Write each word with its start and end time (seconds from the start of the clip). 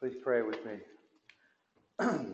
Please 0.00 0.16
pray 0.22 0.42
with 0.42 0.58
me. 0.66 0.74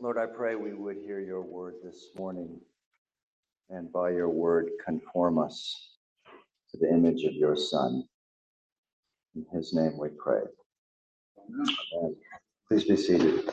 Lord, 0.00 0.18
I 0.18 0.26
pray 0.26 0.56
we 0.56 0.74
would 0.74 0.98
hear 0.98 1.20
your 1.20 1.40
word 1.40 1.74
this 1.82 2.08
morning 2.18 2.60
and 3.70 3.90
by 3.90 4.10
your 4.10 4.28
word 4.28 4.68
conform 4.84 5.38
us 5.38 5.96
to 6.70 6.76
the 6.78 6.90
image 6.92 7.24
of 7.24 7.32
your 7.32 7.56
Son. 7.56 8.04
In 9.34 9.46
his 9.54 9.72
name 9.72 9.96
we 9.98 10.08
pray. 10.22 10.42
Amen. 11.38 12.16
Please 12.68 12.84
be 12.84 12.96
seated. 12.96 13.48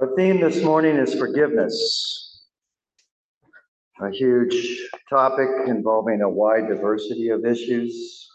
Our 0.00 0.14
theme 0.16 0.40
this 0.40 0.62
morning 0.64 0.96
is 0.96 1.14
forgiveness, 1.14 2.23
a 4.00 4.10
huge 4.10 4.80
topic 5.08 5.48
involving 5.66 6.22
a 6.22 6.28
wide 6.28 6.68
diversity 6.68 7.28
of 7.28 7.44
issues, 7.44 8.28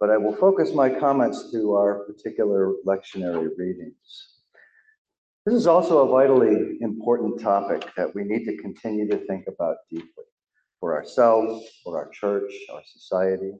but 0.00 0.10
I 0.10 0.16
will 0.16 0.34
focus 0.34 0.72
my 0.74 0.90
comments 0.90 1.50
to 1.52 1.74
our 1.74 2.04
particular 2.04 2.72
lectionary 2.84 3.48
readings. 3.56 4.34
This 5.44 5.54
is 5.54 5.68
also 5.68 5.98
a 5.98 6.10
vitally 6.10 6.78
important 6.80 7.40
topic 7.40 7.88
that 7.96 8.12
we 8.14 8.24
need 8.24 8.44
to 8.46 8.56
continue 8.56 9.08
to 9.08 9.18
think 9.26 9.46
about 9.46 9.76
deeply 9.88 10.24
for 10.80 10.96
ourselves, 10.96 11.64
for 11.84 11.96
our 11.98 12.10
church, 12.10 12.52
our 12.72 12.82
society. 12.84 13.52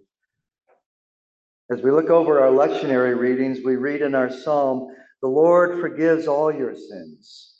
As 1.71 1.83
we 1.83 1.93
look 1.93 2.11
over 2.11 2.41
our 2.41 2.51
lectionary 2.51 3.17
readings, 3.17 3.61
we 3.65 3.77
read 3.77 4.03
in 4.03 4.17
our 4.17 4.31
psalm, 4.31 4.89
The 5.23 5.29
Lord 5.29 5.81
forgives 5.81 6.27
all 6.27 6.53
your 6.53 6.75
sins 6.75 7.55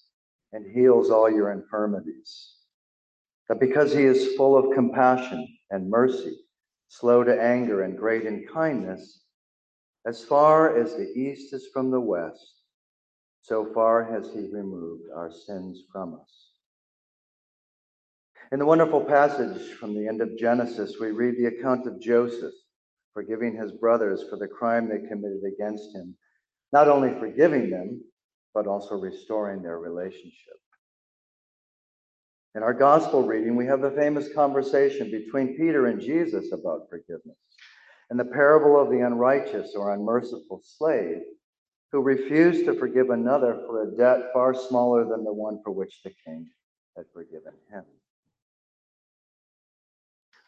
and 0.53 0.67
heals 0.67 1.11
all 1.11 1.31
your 1.31 1.53
infirmities. 1.53 2.56
That 3.49 3.61
because 3.61 3.93
he 3.93 4.05
is 4.05 4.35
full 4.37 4.57
of 4.57 4.75
compassion 4.75 5.47
and 5.71 5.89
mercy, 5.89 6.37
slow 6.89 7.25
to 7.25 7.41
anger 7.41 7.83
and 7.83 7.97
great 7.97 8.25
in 8.25 8.47
kindness, 8.53 9.23
as 10.07 10.25
far 10.25 10.77
as 10.77 10.95
the 10.95 11.13
east 11.17 11.53
is 11.53 11.69
from 11.73 11.91
the 11.91 12.01
west, 12.01 12.63
so 13.43 13.73
far 13.73 14.05
has 14.05 14.33
he 14.33 14.49
removed 14.53 15.05
our 15.15 15.31
sins 15.31 15.83
from 15.93 16.15
us. 16.15 16.51
In 18.53 18.61
the 18.61 18.67
wonderful 18.67 19.05
passage 19.05 19.73
from 19.75 19.95
the 19.95 20.07
end 20.07 20.21
of 20.21 20.39
Genesis, 20.39 20.99
we 21.01 21.11
read 21.11 21.37
the 21.37 21.47
account 21.47 21.87
of 21.87 22.01
Joseph 22.01 22.55
forgiving 23.13 23.57
his 23.57 23.73
brothers 23.73 24.25
for 24.29 24.37
the 24.37 24.47
crime 24.47 24.89
they 24.89 25.09
committed 25.09 25.43
against 25.45 25.95
him, 25.95 26.15
not 26.73 26.87
only 26.87 27.19
forgiving 27.19 27.71
them, 27.71 28.01
but 28.55 28.67
also 28.67 28.95
restoring 28.95 29.63
their 29.63 29.79
relationship. 29.79 30.59
In 32.57 32.63
our 32.63 32.73
gospel 32.73 33.23
reading, 33.23 33.55
we 33.55 33.67
have 33.67 33.83
the 33.83 33.91
famous 33.91 34.33
conversation 34.33 35.11
between 35.11 35.59
Peter 35.59 35.89
and 35.89 36.01
Jesus 36.01 36.53
about 36.53 36.89
forgiveness. 36.89 37.37
And 38.09 38.19
the 38.19 38.25
parable 38.25 38.81
of 38.81 38.89
the 38.89 39.01
unrighteous 39.01 39.75
or 39.77 39.93
unmerciful 39.93 40.63
slave 40.65 41.19
who 41.93 42.01
refused 42.01 42.65
to 42.65 42.79
forgive 42.79 43.11
another 43.11 43.63
for 43.67 43.83
a 43.83 43.95
debt 43.95 44.31
far 44.33 44.55
smaller 44.55 45.05
than 45.05 45.23
the 45.23 45.35
one 45.35 45.61
for 45.63 45.71
which 45.71 46.01
the 46.03 46.13
king 46.25 46.49
had 46.97 47.05
forgiven 47.13 47.53
him. 47.71 47.85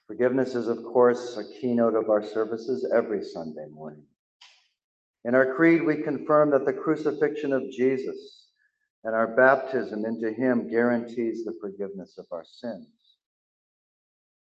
Forgiveness 0.06 0.54
is, 0.54 0.66
of 0.66 0.82
course, 0.84 1.36
a 1.36 1.60
keynote 1.60 1.94
of 1.94 2.08
our 2.08 2.24
services 2.24 2.90
every 2.94 3.22
Sunday 3.22 3.66
morning. 3.70 4.04
In 5.26 5.34
our 5.34 5.54
creed, 5.54 5.84
we 5.84 5.96
confirm 5.96 6.52
that 6.52 6.64
the 6.64 6.72
crucifixion 6.72 7.52
of 7.52 7.70
Jesus 7.70 8.47
and 9.04 9.14
our 9.14 9.28
baptism 9.36 10.04
into 10.04 10.32
him 10.32 10.70
guarantees 10.70 11.44
the 11.44 11.56
forgiveness 11.60 12.18
of 12.18 12.26
our 12.32 12.44
sins. 12.44 12.88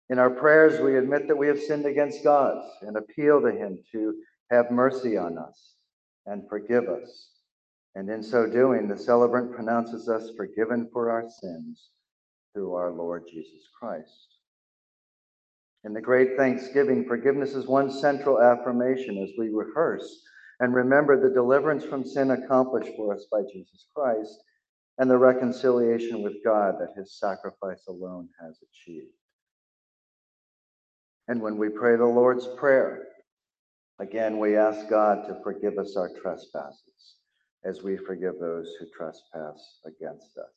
In 0.09 0.19
our 0.19 0.29
prayers, 0.29 0.79
we 0.79 0.97
admit 0.97 1.27
that 1.27 1.37
we 1.37 1.47
have 1.47 1.59
sinned 1.59 1.85
against 1.85 2.23
God 2.23 2.63
and 2.81 2.95
appeal 2.95 3.41
to 3.41 3.51
him 3.51 3.77
to 3.91 4.15
have 4.51 4.71
mercy 4.71 5.17
on 5.17 5.37
us 5.37 5.73
and 6.25 6.47
forgive 6.49 6.85
us. 6.87 7.29
And 7.95 8.09
in 8.09 8.23
so 8.23 8.47
doing, 8.47 8.87
the 8.87 8.97
celebrant 8.97 9.53
pronounces 9.53 10.07
us 10.07 10.31
forgiven 10.37 10.89
for 10.93 11.11
our 11.11 11.29
sins 11.29 11.89
through 12.53 12.73
our 12.73 12.91
Lord 12.91 13.23
Jesus 13.29 13.67
Christ. 13.79 14.37
In 15.83 15.93
the 15.93 16.01
great 16.01 16.37
Thanksgiving, 16.37 17.05
forgiveness 17.05 17.53
is 17.53 17.67
one 17.67 17.91
central 17.91 18.41
affirmation 18.41 19.17
as 19.23 19.29
we 19.37 19.49
rehearse 19.49 20.21
and 20.59 20.73
remember 20.73 21.19
the 21.19 21.33
deliverance 21.33 21.83
from 21.83 22.03
sin 22.03 22.31
accomplished 22.31 22.91
for 22.95 23.13
us 23.13 23.25
by 23.31 23.41
Jesus 23.51 23.85
Christ 23.95 24.43
and 24.97 25.09
the 25.09 25.17
reconciliation 25.17 26.23
with 26.23 26.43
God 26.43 26.75
that 26.79 26.93
his 26.97 27.19
sacrifice 27.19 27.85
alone 27.87 28.29
has 28.41 28.59
achieved. 28.63 29.07
And 31.27 31.41
when 31.41 31.57
we 31.57 31.69
pray 31.69 31.95
the 31.97 32.05
Lord's 32.05 32.47
Prayer, 32.57 33.07
Again, 33.99 34.37
we 34.37 34.55
ask 34.55 34.87
God 34.89 35.27
to 35.27 35.41
forgive 35.43 35.79
us 35.79 35.95
our 35.97 36.09
trespasses 36.21 37.15
as 37.65 37.81
we 37.81 37.97
forgive 37.97 38.35
those 38.39 38.71
who 38.79 38.85
trespass 38.95 39.79
against 39.85 40.37
us. 40.37 40.51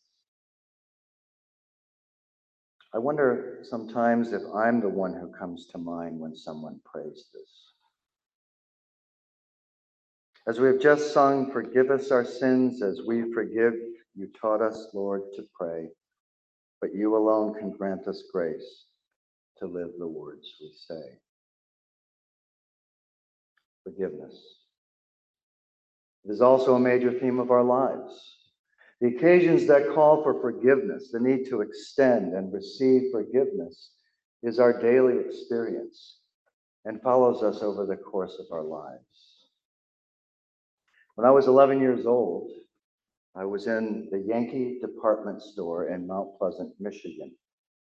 I 2.92 2.98
wonder 2.98 3.60
sometimes 3.62 4.32
if 4.32 4.42
I'm 4.54 4.80
the 4.80 4.88
one 4.88 5.14
who 5.14 5.32
comes 5.32 5.66
to 5.68 5.78
mind 5.78 6.18
when 6.18 6.36
someone 6.36 6.80
prays 6.84 7.26
this. 7.32 7.72
As 10.46 10.58
we 10.60 10.66
have 10.66 10.80
just 10.80 11.14
sung, 11.14 11.50
Forgive 11.52 11.90
us 11.90 12.10
our 12.10 12.24
sins 12.24 12.82
as 12.82 13.00
we 13.06 13.32
forgive, 13.32 13.74
you 14.20 14.28
taught 14.38 14.60
us, 14.60 14.88
Lord, 14.92 15.22
to 15.36 15.44
pray, 15.58 15.88
but 16.82 16.94
you 16.94 17.16
alone 17.16 17.54
can 17.54 17.70
grant 17.70 18.06
us 18.06 18.22
grace 18.30 18.84
to 19.58 19.66
live 19.66 19.92
the 19.98 20.06
words 20.06 20.46
we 20.60 20.70
say 20.74 21.18
forgiveness. 23.82 24.38
It 26.26 26.32
is 26.32 26.42
also 26.42 26.74
a 26.74 26.80
major 26.80 27.18
theme 27.18 27.40
of 27.40 27.50
our 27.50 27.64
lives. 27.64 28.36
The 29.00 29.08
occasions 29.08 29.66
that 29.68 29.94
call 29.94 30.22
for 30.22 30.38
forgiveness, 30.38 31.08
the 31.10 31.18
need 31.18 31.46
to 31.48 31.62
extend 31.62 32.34
and 32.34 32.52
receive 32.52 33.10
forgiveness, 33.10 33.92
is 34.42 34.58
our 34.58 34.78
daily 34.82 35.18
experience 35.18 36.18
and 36.84 37.00
follows 37.00 37.42
us 37.42 37.62
over 37.62 37.86
the 37.86 37.96
course 37.96 38.36
of 38.38 38.52
our 38.52 38.64
lives. 38.64 39.00
When 41.14 41.26
I 41.26 41.30
was 41.30 41.46
11 41.46 41.80
years 41.80 42.04
old, 42.04 42.50
I 43.36 43.44
was 43.44 43.68
in 43.68 44.08
the 44.10 44.18
Yankee 44.18 44.78
department 44.80 45.40
store 45.40 45.88
in 45.88 46.06
Mount 46.06 46.36
Pleasant, 46.36 46.74
Michigan, 46.80 47.32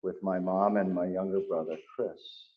with 0.02 0.16
my 0.22 0.38
mom 0.38 0.78
and 0.78 0.94
my 0.94 1.06
younger 1.06 1.40
brother, 1.46 1.76
Chris. 1.94 2.48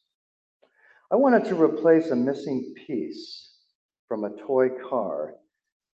I 1.12 1.16
wanted 1.16 1.46
to 1.46 1.62
replace 1.62 2.12
a 2.12 2.16
missing 2.16 2.74
piece 2.86 3.52
from 4.08 4.24
a 4.24 4.36
toy 4.46 4.70
car, 4.90 5.36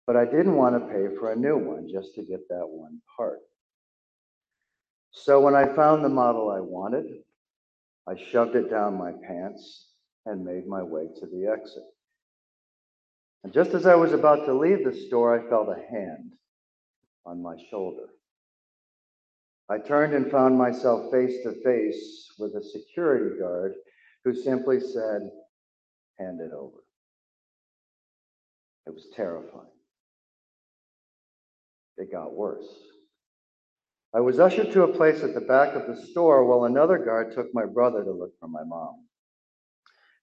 but 0.06 0.16
I 0.16 0.26
didn't 0.26 0.56
want 0.56 0.74
to 0.74 0.92
pay 0.92 1.14
for 1.18 1.32
a 1.32 1.36
new 1.36 1.56
one 1.56 1.88
just 1.90 2.14
to 2.16 2.22
get 2.22 2.46
that 2.48 2.66
one 2.68 3.00
part. 3.16 3.40
So 5.12 5.40
when 5.40 5.54
I 5.54 5.74
found 5.74 6.04
the 6.04 6.10
model 6.10 6.50
I 6.50 6.60
wanted, 6.60 7.06
I 8.06 8.16
shoved 8.16 8.54
it 8.54 8.70
down 8.70 8.98
my 8.98 9.12
pants 9.26 9.88
and 10.26 10.44
made 10.44 10.66
my 10.66 10.82
way 10.82 11.08
to 11.20 11.26
the 11.26 11.50
exit. 11.50 11.84
And 13.44 13.52
just 13.52 13.72
as 13.72 13.86
I 13.86 13.94
was 13.94 14.12
about 14.12 14.44
to 14.46 14.54
leave 14.54 14.84
the 14.84 14.94
store, 14.94 15.38
I 15.38 15.48
felt 15.48 15.68
a 15.68 15.80
hand 15.90 16.32
on 17.24 17.42
my 17.42 17.56
shoulder. 17.70 18.08
I 19.68 19.78
turned 19.78 20.14
and 20.14 20.30
found 20.30 20.58
myself 20.58 21.10
face 21.10 21.42
to 21.44 21.52
face 21.62 22.28
with 22.38 22.54
a 22.54 22.62
security 22.62 23.38
guard 23.38 23.74
who 24.24 24.34
simply 24.34 24.80
said, 24.80 25.30
Hand 26.18 26.40
it 26.40 26.52
over. 26.52 26.78
It 28.86 28.94
was 28.94 29.08
terrifying. 29.14 29.66
It 31.96 32.12
got 32.12 32.34
worse. 32.34 32.66
I 34.14 34.20
was 34.20 34.38
ushered 34.38 34.72
to 34.72 34.82
a 34.82 34.92
place 34.92 35.22
at 35.22 35.34
the 35.34 35.40
back 35.40 35.74
of 35.74 35.86
the 35.86 36.06
store 36.10 36.44
while 36.44 36.64
another 36.64 36.98
guard 36.98 37.32
took 37.32 37.54
my 37.54 37.64
brother 37.64 38.04
to 38.04 38.10
look 38.10 38.32
for 38.38 38.48
my 38.48 38.62
mom. 38.64 39.06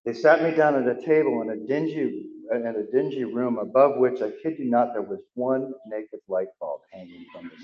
They 0.10 0.16
sat 0.16 0.42
me 0.42 0.50
down 0.50 0.74
at 0.74 0.98
a 0.98 1.00
table 1.06 1.44
in 1.44 1.52
a 1.52 1.56
dingy 1.56 2.26
in 2.52 2.66
a 2.66 2.92
dingy 2.92 3.26
room 3.26 3.60
above 3.60 3.98
which 3.98 4.24
I 4.24 4.32
kid 4.42 4.58
you 4.58 4.68
not 4.68 4.94
there 4.94 5.04
was 5.04 5.20
one 5.36 5.72
naked 5.86 6.22
light 6.28 6.48
bulb 6.60 6.82
hanging 6.92 7.28
from 7.32 7.52
the 7.52 7.58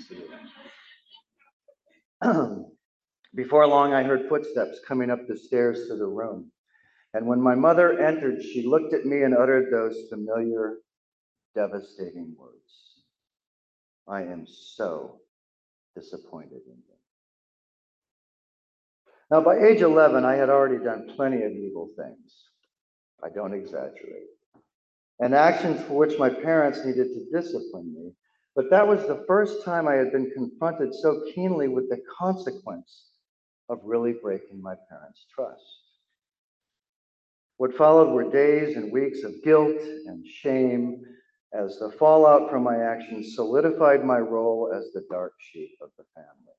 ceiling. 2.22 2.66
Before 3.34 3.66
long, 3.66 3.94
I 3.94 4.04
heard 4.04 4.28
footsteps 4.28 4.78
coming 4.86 5.10
up 5.10 5.26
the 5.26 5.36
stairs 5.36 5.88
to 5.88 5.96
the 5.96 6.06
room. 6.06 6.52
And 7.14 7.26
when 7.26 7.40
my 7.40 7.56
mother 7.56 7.98
entered, 7.98 8.40
she 8.40 8.64
looked 8.64 8.94
at 8.94 9.04
me 9.04 9.22
and 9.22 9.36
uttered 9.36 9.72
those 9.72 10.08
familiar, 10.08 10.76
devastating 11.56 12.36
words 12.38 13.02
I 14.06 14.22
am 14.22 14.46
so 14.46 15.18
disappointed 15.96 16.60
in 16.64 16.76
you. 16.76 16.94
Now, 19.30 19.40
by 19.40 19.58
age 19.58 19.80
11, 19.80 20.24
I 20.24 20.36
had 20.36 20.50
already 20.50 20.82
done 20.82 21.10
plenty 21.16 21.42
of 21.42 21.52
evil 21.52 21.88
things. 21.96 22.44
I 23.24 23.28
don't 23.28 23.54
exaggerate. 23.54 24.28
And 25.18 25.34
actions 25.34 25.80
for 25.82 25.94
which 25.94 26.18
my 26.18 26.30
parents 26.30 26.84
needed 26.84 27.08
to 27.08 27.30
discipline 27.32 27.92
me. 27.92 28.12
But 28.54 28.70
that 28.70 28.86
was 28.86 29.00
the 29.06 29.24
first 29.26 29.64
time 29.64 29.88
I 29.88 29.94
had 29.94 30.12
been 30.12 30.30
confronted 30.30 30.94
so 30.94 31.22
keenly 31.34 31.68
with 31.68 31.88
the 31.90 32.00
consequence 32.18 33.10
of 33.68 33.80
really 33.82 34.14
breaking 34.22 34.62
my 34.62 34.74
parents' 34.88 35.26
trust. 35.34 35.60
What 37.56 37.74
followed 37.74 38.12
were 38.12 38.30
days 38.30 38.76
and 38.76 38.92
weeks 38.92 39.22
of 39.24 39.42
guilt 39.42 39.80
and 39.80 40.26
shame 40.26 41.02
as 41.52 41.78
the 41.78 41.90
fallout 41.90 42.50
from 42.50 42.62
my 42.62 42.76
actions 42.76 43.34
solidified 43.34 44.04
my 44.04 44.18
role 44.18 44.72
as 44.74 44.92
the 44.92 45.04
dark 45.10 45.32
sheep 45.40 45.76
of 45.80 45.90
the 45.96 46.04
family. 46.14 46.54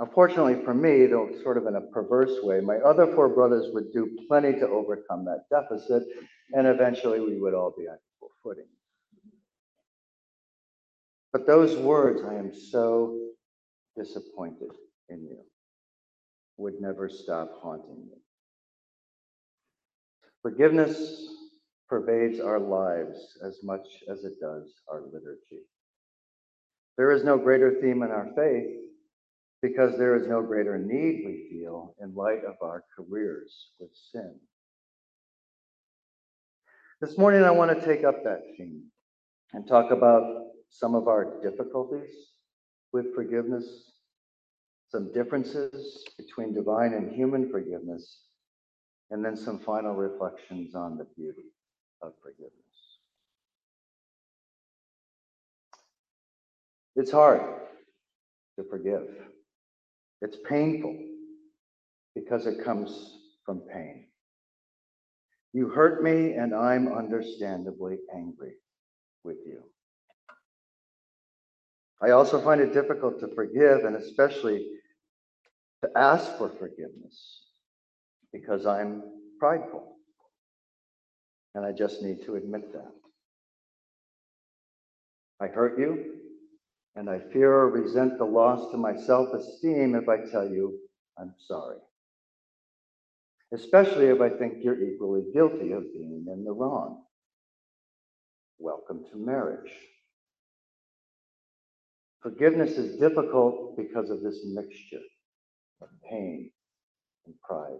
Unfortunately 0.00 0.64
for 0.64 0.72
me, 0.72 1.04
though 1.04 1.28
sort 1.42 1.58
of 1.58 1.66
in 1.66 1.76
a 1.76 1.80
perverse 1.82 2.42
way, 2.42 2.60
my 2.60 2.76
other 2.76 3.06
four 3.14 3.28
brothers 3.28 3.66
would 3.74 3.92
do 3.92 4.16
plenty 4.26 4.52
to 4.54 4.66
overcome 4.66 5.26
that 5.26 5.44
deficit, 5.50 6.04
and 6.54 6.66
eventually 6.66 7.20
we 7.20 7.38
would 7.38 7.52
all 7.52 7.74
be 7.76 7.86
on 7.86 7.98
equal 8.16 8.30
footing. 8.42 8.64
But 11.34 11.46
those 11.46 11.76
words, 11.76 12.22
I 12.22 12.34
am 12.34 12.50
so 12.54 13.14
disappointed 13.94 14.70
in 15.10 15.22
you, 15.22 15.42
would 16.56 16.80
never 16.80 17.10
stop 17.10 17.60
haunting 17.62 18.06
me. 18.10 18.16
Forgiveness 20.40 21.28
pervades 21.90 22.40
our 22.40 22.58
lives 22.58 23.36
as 23.44 23.58
much 23.62 23.86
as 24.10 24.24
it 24.24 24.40
does 24.40 24.72
our 24.90 25.02
liturgy. 25.02 25.66
There 26.96 27.10
is 27.10 27.22
no 27.22 27.36
greater 27.36 27.78
theme 27.82 28.02
in 28.02 28.10
our 28.10 28.30
faith 28.34 28.89
because 29.62 29.98
there 29.98 30.16
is 30.16 30.26
no 30.26 30.42
greater 30.42 30.78
need 30.78 31.22
we 31.26 31.48
feel 31.50 31.94
in 32.00 32.14
light 32.14 32.44
of 32.44 32.54
our 32.62 32.84
careers 32.96 33.68
with 33.78 33.90
sin. 34.12 34.34
This 37.00 37.18
morning, 37.18 37.42
I 37.42 37.50
want 37.50 37.78
to 37.78 37.86
take 37.86 38.04
up 38.04 38.24
that 38.24 38.42
theme 38.56 38.84
and 39.52 39.66
talk 39.66 39.90
about 39.90 40.46
some 40.70 40.94
of 40.94 41.08
our 41.08 41.40
difficulties 41.42 42.14
with 42.92 43.14
forgiveness, 43.14 43.92
some 44.88 45.12
differences 45.12 46.04
between 46.18 46.54
divine 46.54 46.94
and 46.94 47.12
human 47.12 47.50
forgiveness, 47.50 48.24
and 49.10 49.24
then 49.24 49.36
some 49.36 49.58
final 49.58 49.94
reflections 49.94 50.74
on 50.74 50.96
the 50.96 51.06
beauty 51.16 51.52
of 52.02 52.12
forgiveness. 52.22 52.54
It's 56.96 57.10
hard 57.10 57.40
to 58.58 58.64
forgive. 58.68 59.08
It's 60.22 60.36
painful 60.48 60.96
because 62.14 62.46
it 62.46 62.64
comes 62.64 63.18
from 63.44 63.60
pain. 63.60 64.06
You 65.52 65.68
hurt 65.68 66.02
me, 66.02 66.34
and 66.34 66.54
I'm 66.54 66.92
understandably 66.92 67.98
angry 68.14 68.54
with 69.24 69.38
you. 69.46 69.62
I 72.02 72.10
also 72.10 72.40
find 72.40 72.60
it 72.60 72.72
difficult 72.72 73.20
to 73.20 73.34
forgive 73.34 73.84
and 73.84 73.96
especially 73.96 74.66
to 75.82 75.90
ask 75.96 76.36
for 76.38 76.48
forgiveness 76.48 77.40
because 78.32 78.64
I'm 78.64 79.02
prideful. 79.38 79.96
And 81.54 81.64
I 81.64 81.72
just 81.72 82.02
need 82.02 82.22
to 82.24 82.36
admit 82.36 82.72
that. 82.72 82.92
I 85.40 85.48
hurt 85.48 85.78
you, 85.78 86.19
and 86.96 87.08
I 87.08 87.18
fear 87.32 87.52
or 87.52 87.70
resent 87.70 88.18
the 88.18 88.24
loss 88.24 88.70
to 88.70 88.76
my 88.76 88.96
self 88.96 89.32
esteem 89.32 89.94
if 89.94 90.08
I 90.08 90.18
tell 90.30 90.48
you 90.48 90.78
I'm 91.18 91.34
sorry. 91.46 91.76
Especially 93.52 94.06
if 94.06 94.20
I 94.20 94.30
think 94.30 94.58
you're 94.62 94.82
equally 94.82 95.24
guilty 95.34 95.72
of 95.72 95.92
being 95.92 96.26
in 96.32 96.44
the 96.44 96.52
wrong. 96.52 97.02
Welcome 98.58 99.04
to 99.10 99.18
marriage. 99.18 99.72
Forgiveness 102.22 102.72
is 102.72 102.98
difficult 102.98 103.76
because 103.76 104.10
of 104.10 104.22
this 104.22 104.40
mixture 104.44 105.00
of 105.82 105.88
pain 106.08 106.50
and 107.26 107.34
pride. 107.42 107.78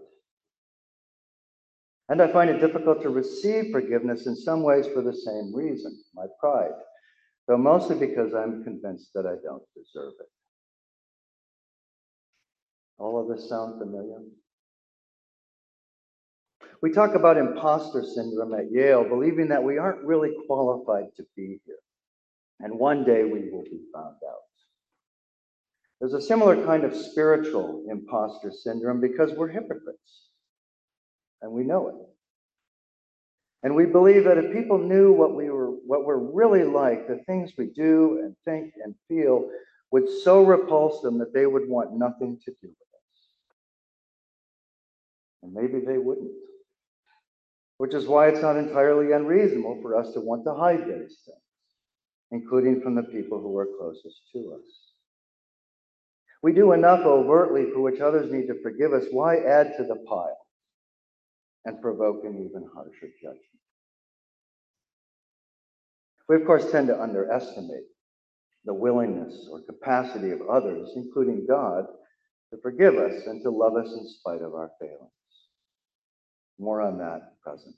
And 2.08 2.20
I 2.20 2.26
find 2.32 2.50
it 2.50 2.58
difficult 2.58 3.02
to 3.02 3.10
receive 3.10 3.70
forgiveness 3.70 4.26
in 4.26 4.34
some 4.34 4.62
ways 4.62 4.86
for 4.88 5.02
the 5.02 5.14
same 5.14 5.54
reason 5.54 6.02
my 6.14 6.26
pride 6.40 6.72
though 7.46 7.58
mostly 7.58 7.96
because 7.96 8.34
I'm 8.34 8.64
convinced 8.64 9.10
that 9.14 9.26
I 9.26 9.34
don't 9.42 9.62
deserve 9.74 10.12
it. 10.20 10.28
All 12.98 13.20
of 13.20 13.28
this 13.28 13.48
sound 13.48 13.80
familiar? 13.80 14.20
We 16.82 16.92
talk 16.92 17.14
about 17.14 17.36
imposter 17.36 18.02
syndrome 18.02 18.54
at 18.54 18.70
Yale, 18.70 19.04
believing 19.04 19.48
that 19.48 19.62
we 19.62 19.78
aren't 19.78 20.04
really 20.04 20.32
qualified 20.46 21.06
to 21.16 21.24
be 21.36 21.60
here. 21.66 21.76
And 22.60 22.78
one 22.78 23.04
day 23.04 23.24
we 23.24 23.50
will 23.50 23.64
be 23.64 23.80
found 23.92 24.16
out. 24.26 24.40
There's 26.00 26.14
a 26.14 26.20
similar 26.20 26.64
kind 26.64 26.84
of 26.84 26.96
spiritual 26.96 27.84
imposter 27.90 28.50
syndrome 28.50 29.00
because 29.00 29.32
we're 29.32 29.48
hypocrites. 29.48 30.28
And 31.42 31.52
we 31.52 31.62
know 31.62 31.88
it. 31.88 31.94
And 33.62 33.74
we 33.74 33.84
believe 33.84 34.24
that 34.24 34.38
if 34.38 34.52
people 34.52 34.78
knew 34.78 35.12
what 35.12 35.34
we 35.34 35.50
were 35.50 35.70
what 35.86 36.04
we're 36.06 36.16
really 36.16 36.64
like, 36.64 37.06
the 37.06 37.22
things 37.26 37.52
we 37.58 37.66
do 37.66 38.20
and 38.22 38.34
think 38.44 38.72
and 38.82 38.94
feel 39.08 39.50
would 39.90 40.08
so 40.24 40.44
repulse 40.44 41.02
them 41.02 41.18
that 41.18 41.34
they 41.34 41.46
would 41.46 41.68
want 41.68 41.92
nothing 41.92 42.38
to 42.44 42.50
do 42.50 42.68
with 42.68 42.70
us. 42.70 43.20
And 45.42 45.52
maybe 45.52 45.84
they 45.84 45.98
wouldn't. 45.98 46.30
Which 47.78 47.94
is 47.94 48.06
why 48.06 48.28
it's 48.28 48.42
not 48.42 48.56
entirely 48.56 49.12
unreasonable 49.12 49.80
for 49.82 49.96
us 49.96 50.12
to 50.12 50.20
want 50.20 50.44
to 50.44 50.54
hide 50.54 50.82
those 50.82 51.16
things, 51.24 51.40
including 52.30 52.80
from 52.80 52.94
the 52.94 53.02
people 53.02 53.40
who 53.40 53.56
are 53.58 53.66
closest 53.78 54.20
to 54.32 54.58
us. 54.58 54.90
We 56.42 56.52
do 56.52 56.72
enough 56.72 57.00
overtly 57.00 57.70
for 57.72 57.80
which 57.80 58.00
others 58.00 58.32
need 58.32 58.46
to 58.46 58.62
forgive 58.62 58.92
us. 58.92 59.04
Why 59.10 59.36
add 59.36 59.74
to 59.76 59.84
the 59.84 59.96
pile 60.08 60.46
and 61.66 61.80
provoke 61.82 62.24
an 62.24 62.46
even 62.48 62.68
harsher 62.74 63.12
judgment? 63.20 63.49
We, 66.30 66.36
of 66.36 66.46
course, 66.46 66.70
tend 66.70 66.86
to 66.86 67.02
underestimate 67.02 67.88
the 68.64 68.72
willingness 68.72 69.48
or 69.50 69.62
capacity 69.62 70.30
of 70.30 70.42
others, 70.42 70.92
including 70.94 71.44
God, 71.44 71.86
to 72.52 72.60
forgive 72.62 72.94
us 72.94 73.26
and 73.26 73.42
to 73.42 73.50
love 73.50 73.74
us 73.74 73.92
in 73.92 74.06
spite 74.06 74.40
of 74.40 74.54
our 74.54 74.70
failings. 74.80 75.10
More 76.56 76.82
on 76.82 76.98
that 76.98 77.32
presently. 77.42 77.74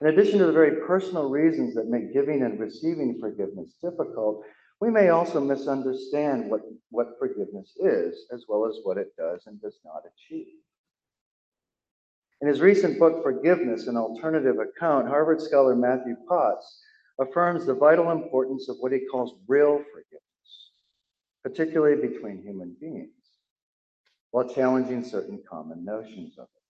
In 0.00 0.06
addition 0.06 0.38
to 0.38 0.46
the 0.46 0.52
very 0.52 0.86
personal 0.86 1.28
reasons 1.28 1.74
that 1.74 1.88
make 1.88 2.14
giving 2.14 2.44
and 2.44 2.60
receiving 2.60 3.18
forgiveness 3.20 3.74
difficult, 3.82 4.44
we 4.80 4.92
may 4.92 5.08
also 5.08 5.40
misunderstand 5.40 6.48
what, 6.48 6.60
what 6.90 7.18
forgiveness 7.18 7.72
is, 7.80 8.26
as 8.32 8.44
well 8.46 8.64
as 8.64 8.78
what 8.84 8.96
it 8.96 9.08
does 9.18 9.42
and 9.46 9.60
does 9.60 9.80
not 9.84 10.02
achieve. 10.06 10.54
In 12.42 12.48
his 12.48 12.60
recent 12.60 12.98
book, 12.98 13.22
Forgiveness, 13.22 13.86
an 13.86 13.96
Alternative 13.96 14.56
Account, 14.58 15.08
Harvard 15.08 15.40
scholar 15.40 15.74
Matthew 15.74 16.16
Potts 16.28 16.82
affirms 17.18 17.64
the 17.64 17.74
vital 17.74 18.10
importance 18.10 18.68
of 18.68 18.76
what 18.80 18.92
he 18.92 19.06
calls 19.10 19.38
real 19.48 19.78
forgiveness, 19.78 20.70
particularly 21.42 22.08
between 22.08 22.42
human 22.42 22.76
beings, 22.78 23.08
while 24.32 24.46
challenging 24.46 25.02
certain 25.02 25.42
common 25.48 25.82
notions 25.82 26.36
of 26.36 26.44
it. 26.44 26.62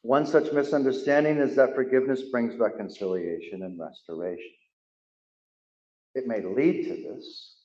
One 0.00 0.24
such 0.24 0.50
misunderstanding 0.50 1.36
is 1.36 1.54
that 1.56 1.74
forgiveness 1.74 2.22
brings 2.30 2.58
reconciliation 2.58 3.64
and 3.64 3.78
restoration. 3.78 4.54
It 6.14 6.26
may 6.26 6.42
lead 6.42 6.84
to 6.84 7.02
this, 7.02 7.56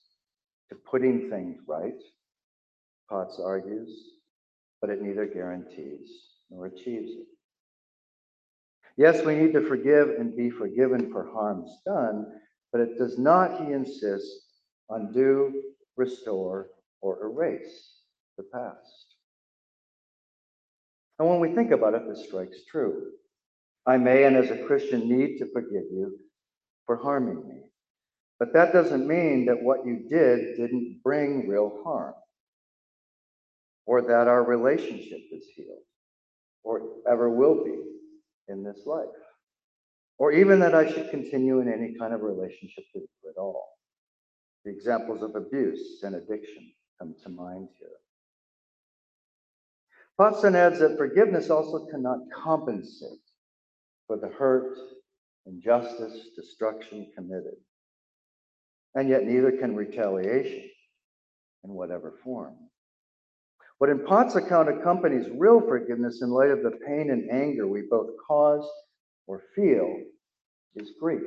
to 0.67 0.75
putting 0.75 1.29
things 1.29 1.59
right, 1.65 2.01
Potts 3.09 3.39
argues, 3.39 4.15
but 4.81 4.89
it 4.89 5.01
neither 5.01 5.25
guarantees 5.25 6.30
nor 6.51 6.67
achieves 6.67 7.11
it. 7.11 7.27
Yes, 8.97 9.25
we 9.25 9.35
need 9.35 9.53
to 9.53 9.67
forgive 9.67 10.09
and 10.19 10.35
be 10.35 10.49
forgiven 10.49 11.11
for 11.11 11.31
harms 11.31 11.69
done, 11.85 12.25
but 12.71 12.81
it 12.81 12.97
does 12.97 13.17
not, 13.17 13.65
he 13.65 13.71
insists, 13.71 14.47
undo, 14.89 15.61
restore, 15.95 16.67
or 17.01 17.23
erase 17.23 18.01
the 18.37 18.43
past. 18.43 19.15
And 21.19 21.29
when 21.29 21.39
we 21.39 21.53
think 21.55 21.71
about 21.71 21.93
it, 21.93 22.07
this 22.07 22.25
strikes 22.25 22.65
true. 22.69 23.11
I 23.85 23.97
may, 23.97 24.25
and 24.25 24.35
as 24.35 24.51
a 24.51 24.63
Christian, 24.65 25.07
need 25.07 25.37
to 25.37 25.51
forgive 25.53 25.85
you 25.91 26.17
for 26.85 26.97
harming 26.97 27.47
me. 27.47 27.61
But 28.39 28.53
that 28.53 28.73
doesn't 28.73 29.07
mean 29.07 29.45
that 29.45 29.61
what 29.61 29.85
you 29.85 30.05
did 30.09 30.57
didn't 30.57 30.99
bring 31.03 31.47
real 31.47 31.81
harm 31.83 32.15
or 33.85 34.01
that 34.01 34.27
our 34.27 34.43
relationship 34.43 35.19
is 35.31 35.45
healed 35.55 35.83
or 36.63 36.81
ever 37.09 37.29
will 37.29 37.63
be 37.63 37.81
in 38.47 38.63
this 38.63 38.81
life. 38.85 39.07
Or 40.17 40.31
even 40.31 40.59
that 40.59 40.75
I 40.75 40.91
should 40.91 41.09
continue 41.09 41.59
in 41.59 41.71
any 41.71 41.95
kind 41.97 42.13
of 42.13 42.21
relationship 42.21 42.83
with 42.93 43.03
you 43.23 43.29
at 43.29 43.39
all. 43.39 43.69
The 44.63 44.71
examples 44.71 45.23
of 45.23 45.35
abuse 45.35 46.01
and 46.03 46.15
addiction 46.15 46.71
come 46.99 47.15
to 47.23 47.29
mind 47.29 47.69
here. 47.79 47.89
Potson 50.19 50.55
adds 50.55 50.79
that 50.79 50.97
forgiveness 50.97 51.49
also 51.49 51.87
cannot 51.87 52.19
compensate 52.43 53.09
for 54.05 54.17
the 54.17 54.27
hurt, 54.27 54.77
injustice, 55.47 56.29
destruction 56.35 57.11
committed. 57.15 57.55
And 58.93 59.09
yet 59.09 59.23
neither 59.23 59.53
can 59.53 59.75
retaliation 59.75 60.69
in 61.63 61.71
whatever 61.71 62.13
form. 62.23 62.55
What 63.81 63.89
in 63.89 64.05
Potts' 64.05 64.35
account 64.35 64.69
accompanies 64.69 65.27
real 65.39 65.59
forgiveness 65.59 66.21
in 66.21 66.29
light 66.29 66.51
of 66.51 66.61
the 66.61 66.77
pain 66.85 67.09
and 67.09 67.31
anger 67.31 67.67
we 67.67 67.81
both 67.89 68.11
cause 68.27 68.63
or 69.25 69.41
feel 69.55 70.03
is 70.75 70.91
grief. 70.99 71.23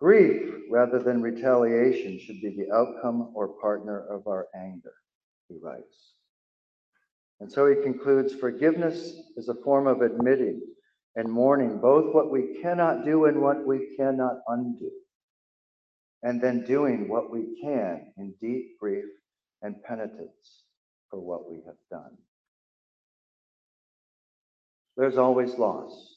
Grief, 0.00 0.52
rather 0.68 0.98
than 0.98 1.22
retaliation, 1.22 2.18
should 2.18 2.40
be 2.40 2.50
the 2.50 2.74
outcome 2.74 3.30
or 3.36 3.60
partner 3.60 4.04
of 4.10 4.26
our 4.26 4.48
anger, 4.56 4.94
he 5.48 5.56
writes. 5.62 6.14
And 7.38 7.52
so 7.52 7.68
he 7.68 7.80
concludes 7.80 8.34
forgiveness 8.34 9.16
is 9.36 9.48
a 9.48 9.62
form 9.62 9.86
of 9.86 10.02
admitting 10.02 10.60
and 11.14 11.30
mourning 11.30 11.78
both 11.78 12.12
what 12.12 12.32
we 12.32 12.58
cannot 12.60 13.04
do 13.04 13.26
and 13.26 13.40
what 13.40 13.64
we 13.64 13.94
cannot 13.96 14.38
undo, 14.48 14.90
and 16.24 16.40
then 16.40 16.64
doing 16.64 17.08
what 17.08 17.30
we 17.30 17.56
can 17.62 18.12
in 18.16 18.34
deep 18.40 18.76
grief 18.80 19.04
and 19.64 19.82
penitence 19.82 20.62
for 21.10 21.18
what 21.18 21.50
we 21.50 21.56
have 21.66 21.74
done. 21.90 22.16
There's 24.96 25.16
always 25.16 25.58
loss 25.58 26.14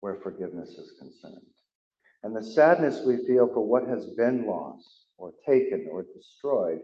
where 0.00 0.14
forgiveness 0.22 0.70
is 0.70 0.92
concerned. 0.98 1.44
And 2.22 2.34
the 2.34 2.42
sadness 2.42 3.02
we 3.04 3.26
feel 3.26 3.48
for 3.48 3.66
what 3.66 3.86
has 3.86 4.06
been 4.16 4.46
lost 4.46 5.06
or 5.18 5.32
taken 5.46 5.88
or 5.90 6.06
destroyed 6.16 6.80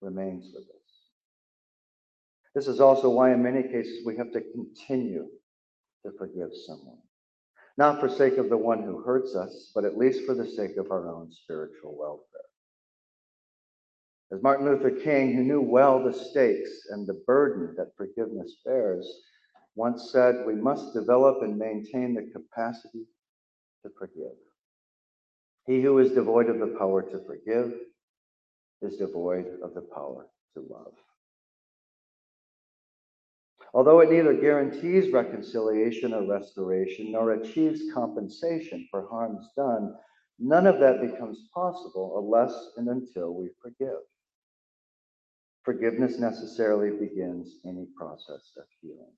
remains 0.00 0.46
with 0.54 0.64
us. 0.64 0.76
This 2.54 2.68
is 2.68 2.80
also 2.80 3.10
why, 3.10 3.32
in 3.32 3.42
many 3.42 3.62
cases, 3.64 4.06
we 4.06 4.16
have 4.16 4.32
to 4.32 4.40
continue 4.40 5.26
to 6.04 6.12
forgive 6.16 6.50
someone. 6.66 6.98
Not 7.76 8.00
for 8.00 8.08
sake 8.08 8.38
of 8.38 8.48
the 8.48 8.56
one 8.56 8.82
who 8.82 9.02
hurts 9.02 9.34
us, 9.34 9.70
but 9.74 9.84
at 9.84 9.98
least 9.98 10.24
for 10.24 10.34
the 10.34 10.46
sake 10.46 10.78
of 10.78 10.90
our 10.90 11.10
own 11.10 11.30
spiritual 11.32 11.96
welfare. 11.98 12.45
As 14.32 14.42
Martin 14.42 14.66
Luther 14.66 14.90
King, 14.90 15.32
who 15.34 15.44
knew 15.44 15.60
well 15.60 16.02
the 16.02 16.12
stakes 16.12 16.88
and 16.90 17.06
the 17.06 17.22
burden 17.26 17.74
that 17.76 17.96
forgiveness 17.96 18.56
bears, 18.64 19.08
once 19.76 20.10
said, 20.10 20.44
we 20.44 20.54
must 20.54 20.94
develop 20.94 21.42
and 21.42 21.56
maintain 21.56 22.12
the 22.14 22.28
capacity 22.32 23.06
to 23.84 23.90
forgive. 23.96 24.34
He 25.66 25.80
who 25.80 25.98
is 25.98 26.12
devoid 26.12 26.48
of 26.48 26.58
the 26.58 26.76
power 26.78 27.02
to 27.02 27.24
forgive 27.24 27.72
is 28.82 28.96
devoid 28.96 29.46
of 29.62 29.74
the 29.74 29.82
power 29.82 30.26
to 30.54 30.60
love. 30.60 30.94
Although 33.74 34.00
it 34.00 34.10
neither 34.10 34.34
guarantees 34.34 35.12
reconciliation 35.12 36.14
or 36.14 36.26
restoration, 36.26 37.12
nor 37.12 37.32
achieves 37.32 37.92
compensation 37.92 38.88
for 38.90 39.06
harms 39.08 39.46
done, 39.56 39.94
none 40.38 40.66
of 40.66 40.80
that 40.80 41.00
becomes 41.00 41.48
possible 41.54 42.18
unless 42.18 42.70
and 42.76 42.88
until 42.88 43.34
we 43.34 43.50
forgive. 43.62 44.00
Forgiveness 45.66 46.20
necessarily 46.20 46.96
begins 46.96 47.56
any 47.66 47.88
process 47.98 48.52
of 48.56 48.64
healing. 48.80 49.12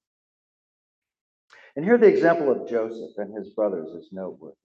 And 1.77 1.85
here 1.85 1.99
the 1.99 2.07
example 2.07 2.51
of 2.51 2.67
Joseph 2.67 3.19
and 3.19 3.37
his 3.37 3.51
brothers 3.51 3.91
is 3.91 4.09
noteworthy. 4.13 4.57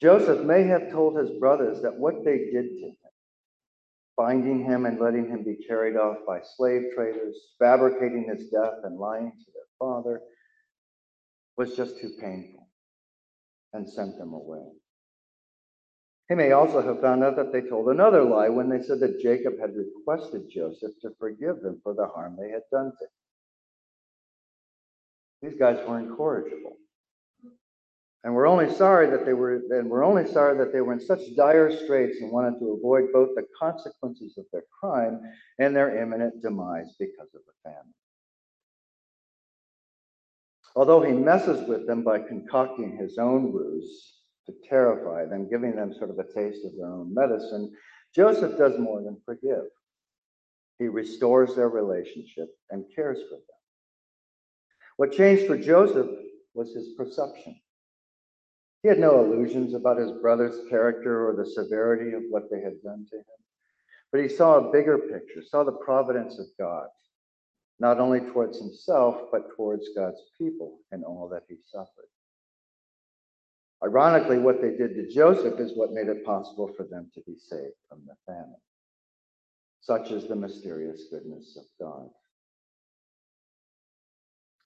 Joseph 0.00 0.46
may 0.46 0.62
have 0.62 0.90
told 0.90 1.18
his 1.18 1.38
brothers 1.38 1.82
that 1.82 1.98
what 1.98 2.24
they 2.24 2.38
did 2.38 2.66
to 2.66 2.86
him, 2.86 2.96
binding 4.16 4.64
him 4.64 4.86
and 4.86 4.98
letting 4.98 5.28
him 5.28 5.44
be 5.44 5.62
carried 5.68 5.96
off 5.96 6.16
by 6.26 6.40
slave 6.56 6.84
traders, 6.94 7.36
fabricating 7.58 8.24
his 8.26 8.48
death 8.48 8.78
and 8.84 8.98
lying 8.98 9.30
to 9.30 9.52
their 9.52 9.68
father, 9.78 10.22
was 11.58 11.76
just 11.76 12.00
too 12.00 12.12
painful 12.18 12.70
and 13.74 13.86
sent 13.86 14.16
them 14.16 14.32
away. 14.32 14.77
He 16.28 16.34
may 16.34 16.52
also 16.52 16.82
have 16.82 17.00
found 17.00 17.24
out 17.24 17.36
that 17.36 17.52
they 17.52 17.62
told 17.62 17.88
another 17.88 18.22
lie 18.22 18.50
when 18.50 18.68
they 18.68 18.82
said 18.82 19.00
that 19.00 19.20
Jacob 19.20 19.58
had 19.58 19.74
requested 19.74 20.50
Joseph 20.50 20.92
to 21.00 21.10
forgive 21.18 21.60
them 21.62 21.80
for 21.82 21.94
the 21.94 22.06
harm 22.06 22.36
they 22.36 22.50
had 22.50 22.64
done 22.70 22.92
to 22.98 23.04
him. 23.04 23.10
These 25.50 25.58
guys 25.58 25.78
were 25.88 25.98
incorrigible. 25.98 26.76
And 28.24 28.34
we're 28.34 28.48
only 28.48 28.70
sorry 28.74 29.08
that 29.08 29.24
they 29.24 29.32
were, 29.32 29.62
and 29.70 29.88
we're 29.88 30.04
only 30.04 30.26
sorry 30.26 30.58
that 30.58 30.72
they 30.72 30.82
were 30.82 30.92
in 30.92 31.00
such 31.00 31.20
dire 31.34 31.74
straits 31.84 32.20
and 32.20 32.30
wanted 32.30 32.58
to 32.58 32.72
avoid 32.72 33.12
both 33.12 33.30
the 33.34 33.46
consequences 33.58 34.36
of 34.36 34.44
their 34.52 34.64
crime 34.80 35.20
and 35.58 35.74
their 35.74 35.96
imminent 36.02 36.42
demise 36.42 36.94
because 36.98 37.28
of 37.34 37.40
the 37.46 37.52
famine. 37.62 37.94
Although 40.76 41.00
he 41.02 41.12
messes 41.12 41.66
with 41.66 41.86
them 41.86 42.02
by 42.02 42.18
concocting 42.18 42.98
his 42.98 43.16
own 43.16 43.52
ruse 43.52 44.17
to 44.48 44.68
terrify 44.68 45.26
them, 45.26 45.48
giving 45.48 45.76
them 45.76 45.92
sort 45.92 46.08
of 46.10 46.18
a 46.18 46.24
taste 46.24 46.64
of 46.64 46.72
their 46.76 46.88
own 46.88 47.12
medicine, 47.12 47.70
Joseph 48.14 48.56
does 48.56 48.78
more 48.78 49.02
than 49.02 49.20
forgive. 49.26 49.64
He 50.78 50.88
restores 50.88 51.54
their 51.54 51.68
relationship 51.68 52.48
and 52.70 52.84
cares 52.94 53.18
for 53.28 53.36
them. 53.36 53.58
What 54.96 55.12
changed 55.12 55.46
for 55.46 55.58
Joseph 55.58 56.08
was 56.54 56.72
his 56.74 56.94
perception. 56.96 57.60
He 58.82 58.88
had 58.88 58.98
no 58.98 59.22
illusions 59.22 59.74
about 59.74 59.98
his 59.98 60.12
brother's 60.12 60.66
character 60.70 61.28
or 61.28 61.36
the 61.36 61.50
severity 61.50 62.14
of 62.14 62.22
what 62.30 62.50
they 62.50 62.60
had 62.60 62.80
done 62.82 63.06
to 63.10 63.16
him. 63.16 63.24
But 64.10 64.22
he 64.22 64.28
saw 64.28 64.56
a 64.56 64.72
bigger 64.72 64.96
picture, 64.96 65.42
saw 65.46 65.62
the 65.62 65.72
providence 65.72 66.38
of 66.38 66.46
God, 66.58 66.86
not 67.78 68.00
only 68.00 68.20
towards 68.20 68.58
himself, 68.58 69.20
but 69.30 69.54
towards 69.56 69.90
God's 69.94 70.22
people 70.38 70.78
and 70.90 71.04
all 71.04 71.28
that 71.28 71.42
he 71.48 71.56
suffered. 71.70 72.08
Ironically, 73.84 74.38
what 74.38 74.60
they 74.60 74.70
did 74.70 74.94
to 74.94 75.08
Joseph 75.08 75.60
is 75.60 75.76
what 75.76 75.92
made 75.92 76.08
it 76.08 76.24
possible 76.24 76.70
for 76.76 76.84
them 76.84 77.10
to 77.14 77.20
be 77.26 77.36
saved 77.38 77.74
from 77.88 78.00
the 78.06 78.14
famine. 78.26 78.60
Such 79.80 80.10
is 80.10 80.26
the 80.26 80.36
mysterious 80.36 81.04
goodness 81.10 81.56
of 81.56 81.64
God. 81.80 82.08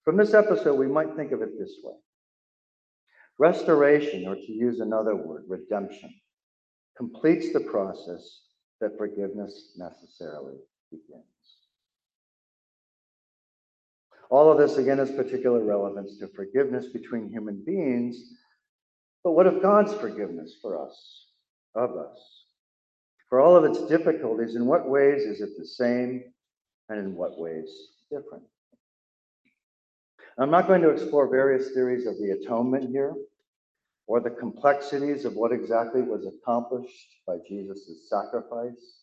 From 0.04 0.16
this 0.16 0.34
episode, 0.34 0.74
we 0.74 0.88
might 0.88 1.14
think 1.14 1.32
of 1.32 1.42
it 1.42 1.58
this 1.58 1.76
way 1.82 1.94
Restoration, 3.38 4.26
or 4.26 4.34
to 4.34 4.52
use 4.52 4.80
another 4.80 5.14
word, 5.14 5.44
redemption, 5.46 6.12
completes 6.96 7.52
the 7.52 7.60
process 7.60 8.40
that 8.80 8.98
forgiveness 8.98 9.74
necessarily 9.76 10.56
begins. 10.90 11.24
All 14.30 14.50
of 14.50 14.58
this, 14.58 14.78
again, 14.78 14.98
has 14.98 15.10
particular 15.10 15.62
relevance 15.62 16.18
to 16.18 16.28
forgiveness 16.28 16.86
between 16.86 17.28
human 17.28 17.62
beings. 17.64 18.16
But 19.24 19.32
what 19.32 19.46
of 19.46 19.62
God's 19.62 19.94
forgiveness 19.94 20.56
for 20.60 20.84
us, 20.84 21.26
of 21.74 21.96
us? 21.96 22.18
For 23.28 23.40
all 23.40 23.56
of 23.56 23.64
its 23.64 23.86
difficulties, 23.86 24.56
in 24.56 24.66
what 24.66 24.88
ways 24.88 25.22
is 25.22 25.40
it 25.40 25.56
the 25.56 25.66
same 25.66 26.24
and 26.88 26.98
in 26.98 27.14
what 27.14 27.38
ways 27.38 27.68
different? 28.10 28.44
I'm 30.38 30.50
not 30.50 30.66
going 30.66 30.82
to 30.82 30.90
explore 30.90 31.28
various 31.28 31.72
theories 31.72 32.06
of 32.06 32.18
the 32.18 32.30
atonement 32.30 32.90
here 32.90 33.14
or 34.06 34.20
the 34.20 34.30
complexities 34.30 35.24
of 35.24 35.34
what 35.34 35.52
exactly 35.52 36.02
was 36.02 36.26
accomplished 36.26 37.08
by 37.26 37.36
Jesus' 37.48 38.08
sacrifice 38.08 39.02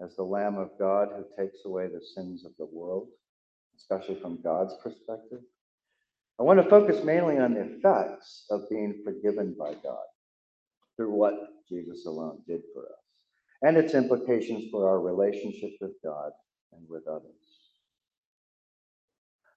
as 0.00 0.16
the 0.16 0.22
Lamb 0.22 0.56
of 0.56 0.70
God 0.78 1.08
who 1.14 1.24
takes 1.36 1.64
away 1.64 1.88
the 1.88 2.00
sins 2.14 2.44
of 2.44 2.52
the 2.58 2.66
world, 2.66 3.08
especially 3.76 4.14
from 4.20 4.40
God's 4.42 4.74
perspective. 4.82 5.40
I 6.38 6.44
want 6.44 6.62
to 6.62 6.70
focus 6.70 7.04
mainly 7.04 7.38
on 7.38 7.54
the 7.54 7.62
effects 7.62 8.44
of 8.50 8.68
being 8.70 9.02
forgiven 9.04 9.56
by 9.58 9.74
God 9.74 10.06
through 10.96 11.12
what 11.12 11.34
Jesus 11.68 12.06
alone 12.06 12.42
did 12.46 12.60
for 12.72 12.84
us 12.84 12.98
and 13.62 13.76
its 13.76 13.94
implications 13.94 14.70
for 14.70 14.88
our 14.88 15.00
relationship 15.00 15.70
with 15.80 15.92
God 16.04 16.30
and 16.72 16.82
with 16.88 17.06
others. 17.08 17.32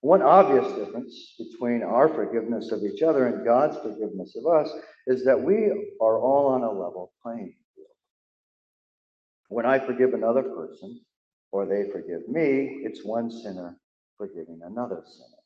One 0.01 0.23
obvious 0.23 0.65
difference 0.73 1.35
between 1.37 1.83
our 1.83 2.09
forgiveness 2.09 2.71
of 2.71 2.83
each 2.83 3.03
other 3.03 3.27
and 3.27 3.45
God's 3.45 3.77
forgiveness 3.77 4.35
of 4.35 4.51
us 4.51 4.71
is 5.05 5.23
that 5.25 5.39
we 5.39 5.69
are 6.01 6.17
all 6.17 6.47
on 6.47 6.63
a 6.63 6.71
level 6.71 7.13
playing 7.21 7.53
field. 7.75 7.87
When 9.49 9.67
I 9.67 9.77
forgive 9.77 10.15
another 10.15 10.41
person 10.41 10.99
or 11.51 11.67
they 11.67 11.91
forgive 11.91 12.27
me, 12.27 12.81
it's 12.83 13.05
one 13.05 13.29
sinner 13.29 13.77
forgiving 14.17 14.61
another 14.63 15.03
sinner. 15.05 15.40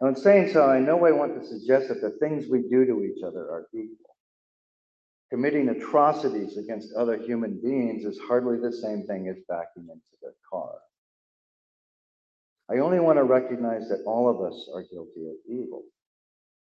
Now, 0.00 0.08
in 0.08 0.16
saying 0.16 0.52
so, 0.52 0.68
I 0.68 0.80
no 0.80 0.96
way 0.96 1.12
want 1.12 1.40
to 1.40 1.46
suggest 1.46 1.88
that 1.88 2.00
the 2.00 2.10
things 2.18 2.46
we 2.48 2.62
do 2.62 2.84
to 2.84 3.04
each 3.04 3.22
other 3.22 3.42
are 3.50 3.66
equal. 3.72 4.16
Committing 5.30 5.68
atrocities 5.68 6.56
against 6.56 6.94
other 6.94 7.16
human 7.16 7.60
beings 7.62 8.04
is 8.04 8.18
hardly 8.18 8.58
the 8.58 8.72
same 8.72 9.06
thing 9.06 9.28
as 9.28 9.36
backing 9.48 9.88
into 9.88 10.02
their 10.20 10.34
car. 10.50 10.74
I 12.70 12.78
only 12.78 13.00
want 13.00 13.18
to 13.18 13.24
recognize 13.24 13.88
that 13.88 14.04
all 14.06 14.28
of 14.28 14.40
us 14.40 14.68
are 14.74 14.82
guilty 14.82 15.26
of 15.28 15.36
evil, 15.48 15.82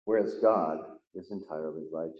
whereas 0.05 0.35
God 0.41 0.79
is 1.13 1.31
entirely 1.31 1.83
righteous. 1.91 2.17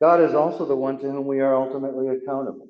God 0.00 0.22
is 0.22 0.34
also 0.34 0.64
the 0.64 0.76
one 0.76 0.98
to 1.00 1.10
whom 1.10 1.26
we 1.26 1.40
are 1.40 1.54
ultimately 1.54 2.08
accountable. 2.08 2.68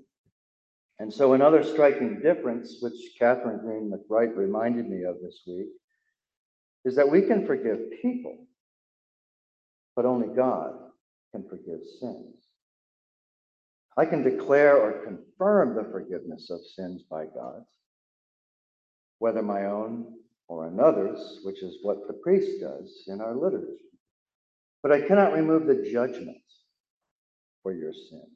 And 1.00 1.10
so, 1.10 1.32
another 1.32 1.64
striking 1.64 2.20
difference, 2.20 2.76
which 2.82 2.92
Catherine 3.18 3.60
Green 3.60 3.90
McBride 3.90 4.36
reminded 4.36 4.86
me 4.86 5.04
of 5.04 5.16
this 5.22 5.40
week, 5.46 5.68
is 6.84 6.94
that 6.96 7.10
we 7.10 7.22
can 7.22 7.46
forgive 7.46 7.78
people, 8.02 8.46
but 9.96 10.04
only 10.04 10.28
God 10.36 10.74
can 11.32 11.48
forgive 11.48 11.80
sins. 12.00 12.34
I 13.96 14.04
can 14.04 14.22
declare 14.22 14.76
or 14.76 15.06
confirm 15.06 15.74
the 15.74 15.90
forgiveness 15.90 16.50
of 16.50 16.60
sins 16.76 17.02
by 17.10 17.24
God, 17.24 17.64
whether 19.20 19.42
my 19.42 19.64
own 19.64 20.04
or 20.48 20.66
another's, 20.66 21.40
which 21.44 21.62
is 21.62 21.78
what 21.80 22.06
the 22.08 22.20
priest 22.22 22.60
does 22.60 23.04
in 23.06 23.22
our 23.22 23.34
liturgy. 23.34 23.80
But 24.82 24.92
I 24.92 25.00
cannot 25.00 25.32
remove 25.32 25.66
the 25.66 25.88
judgment 25.90 26.36
for 27.62 27.72
your 27.72 27.94
sin. 27.94 28.26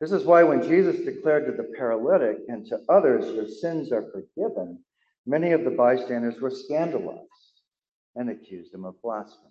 This 0.00 0.12
is 0.12 0.24
why 0.24 0.42
when 0.42 0.62
Jesus 0.62 1.04
declared 1.04 1.46
to 1.46 1.52
the 1.52 1.72
paralytic 1.76 2.38
and 2.48 2.66
to 2.66 2.80
others, 2.88 3.34
Your 3.34 3.46
sins 3.46 3.92
are 3.92 4.10
forgiven, 4.10 4.82
many 5.26 5.52
of 5.52 5.64
the 5.64 5.70
bystanders 5.70 6.40
were 6.40 6.50
scandalized 6.50 7.28
and 8.16 8.30
accused 8.30 8.72
him 8.74 8.84
of 8.86 9.00
blasphemy. 9.02 9.50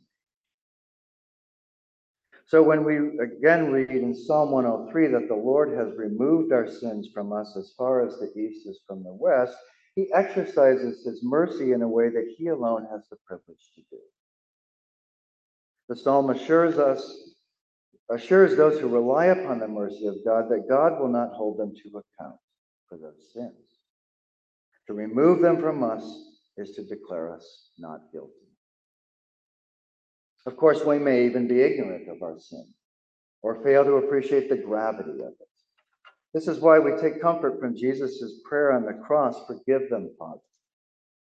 So 2.48 2.64
when 2.64 2.84
we 2.84 3.20
again 3.20 3.72
read 3.72 3.92
in 3.92 4.16
Psalm 4.16 4.50
103 4.50 5.08
that 5.10 5.28
the 5.28 5.36
Lord 5.36 5.72
has 5.78 5.96
removed 5.96 6.52
our 6.52 6.68
sins 6.68 7.08
from 7.14 7.32
us 7.32 7.56
as 7.56 7.74
far 7.78 8.04
as 8.04 8.18
the 8.18 8.36
east 8.36 8.68
is 8.68 8.80
from 8.88 9.04
the 9.04 9.14
west, 9.14 9.56
he 9.94 10.12
exercises 10.14 11.06
his 11.06 11.22
mercy 11.22 11.74
in 11.74 11.84
a 11.84 11.88
way 11.88 12.10
that 12.10 12.34
he 12.38 12.48
alone 12.48 12.88
has 12.92 13.02
the 13.12 13.18
privilege 13.28 13.70
to 13.76 13.82
do. 13.92 14.00
The 15.90 15.96
psalm 15.96 16.32
assures 16.32 16.80
us 16.80 17.36
assures 18.10 18.56
those 18.56 18.80
who 18.80 18.88
rely 18.88 19.28
upon 19.28 19.60
the 19.60 19.68
mercy 19.68 20.08
of 20.08 20.16
God 20.26 20.50
that 20.50 20.68
God 20.68 21.00
will 21.00 21.10
not 21.10 21.34
hold 21.34 21.60
them 21.60 21.74
to 21.76 21.90
account 21.90 22.38
for 22.88 22.98
those 22.98 23.32
sins. 23.34 23.54
To 24.88 24.94
remove 24.94 25.42
them 25.42 25.62
from 25.62 25.84
us 25.84 26.04
is 26.58 26.72
to 26.72 26.84
declare 26.84 27.34
us 27.34 27.70
not 27.78 28.02
guilty. 28.12 28.34
Of 30.46 30.58
course, 30.58 30.84
we 30.84 30.98
may 30.98 31.26
even 31.26 31.48
be 31.48 31.62
ignorant 31.62 32.10
of 32.10 32.24
our 32.24 32.40
sin 32.40 32.66
or 33.44 33.64
fail 33.64 33.84
to 33.84 33.98
appreciate 33.98 34.50
the 34.50 34.58
gravity 34.58 35.12
of 35.12 35.34
it. 35.40 35.48
This 36.34 36.48
is 36.48 36.60
why 36.60 36.80
we 36.80 36.92
take 37.00 37.22
comfort 37.22 37.60
from 37.60 37.76
Jesus' 37.76 38.42
prayer 38.48 38.72
on 38.72 38.86
the 38.86 38.94
cross 38.94 39.36
Forgive 39.48 39.90
them, 39.90 40.12
Father, 40.18 40.40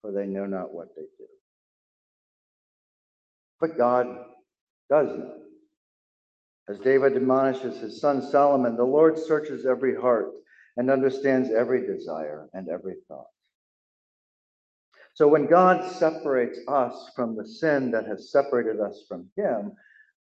for 0.01 0.11
they 0.11 0.25
know 0.25 0.45
not 0.45 0.73
what 0.73 0.87
they 0.95 1.03
do. 1.17 1.27
But 3.59 3.77
God 3.77 4.07
does 4.89 5.07
know. 5.07 5.37
As 6.69 6.79
David 6.79 7.15
admonishes 7.15 7.79
his 7.79 7.99
son 7.99 8.21
Solomon, 8.21 8.75
the 8.77 8.83
Lord 8.83 9.17
searches 9.17 9.65
every 9.65 9.95
heart 9.95 10.31
and 10.77 10.89
understands 10.89 11.49
every 11.51 11.85
desire 11.85 12.47
and 12.53 12.69
every 12.69 12.95
thought. 13.07 13.27
So 15.13 15.27
when 15.27 15.47
God 15.47 15.91
separates 15.91 16.59
us 16.67 17.11
from 17.15 17.35
the 17.35 17.45
sin 17.45 17.91
that 17.91 18.05
has 18.05 18.31
separated 18.31 18.79
us 18.79 19.03
from 19.07 19.29
him, 19.35 19.73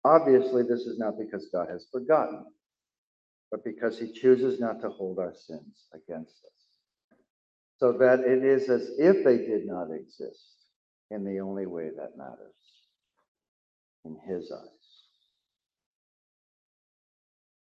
obviously 0.04 0.62
this 0.62 0.82
is 0.82 0.98
not 0.98 1.18
because 1.18 1.48
God 1.52 1.68
has 1.68 1.88
forgotten, 1.90 2.44
but 3.50 3.64
because 3.64 3.98
he 3.98 4.12
chooses 4.12 4.60
not 4.60 4.80
to 4.82 4.90
hold 4.90 5.18
our 5.18 5.34
sins 5.34 5.86
against 5.92 6.36
us. 6.44 7.18
So 7.78 7.92
that 7.98 8.20
it 8.20 8.44
is 8.44 8.70
as 8.70 8.90
if 8.98 9.24
they 9.24 9.38
did 9.38 9.66
not 9.66 9.90
exist 9.90 10.54
in 11.10 11.24
the 11.24 11.40
only 11.40 11.66
way 11.66 11.90
that 11.96 12.16
matters 12.16 12.54
in 14.04 14.16
his 14.26 14.50
eyes. 14.52 14.85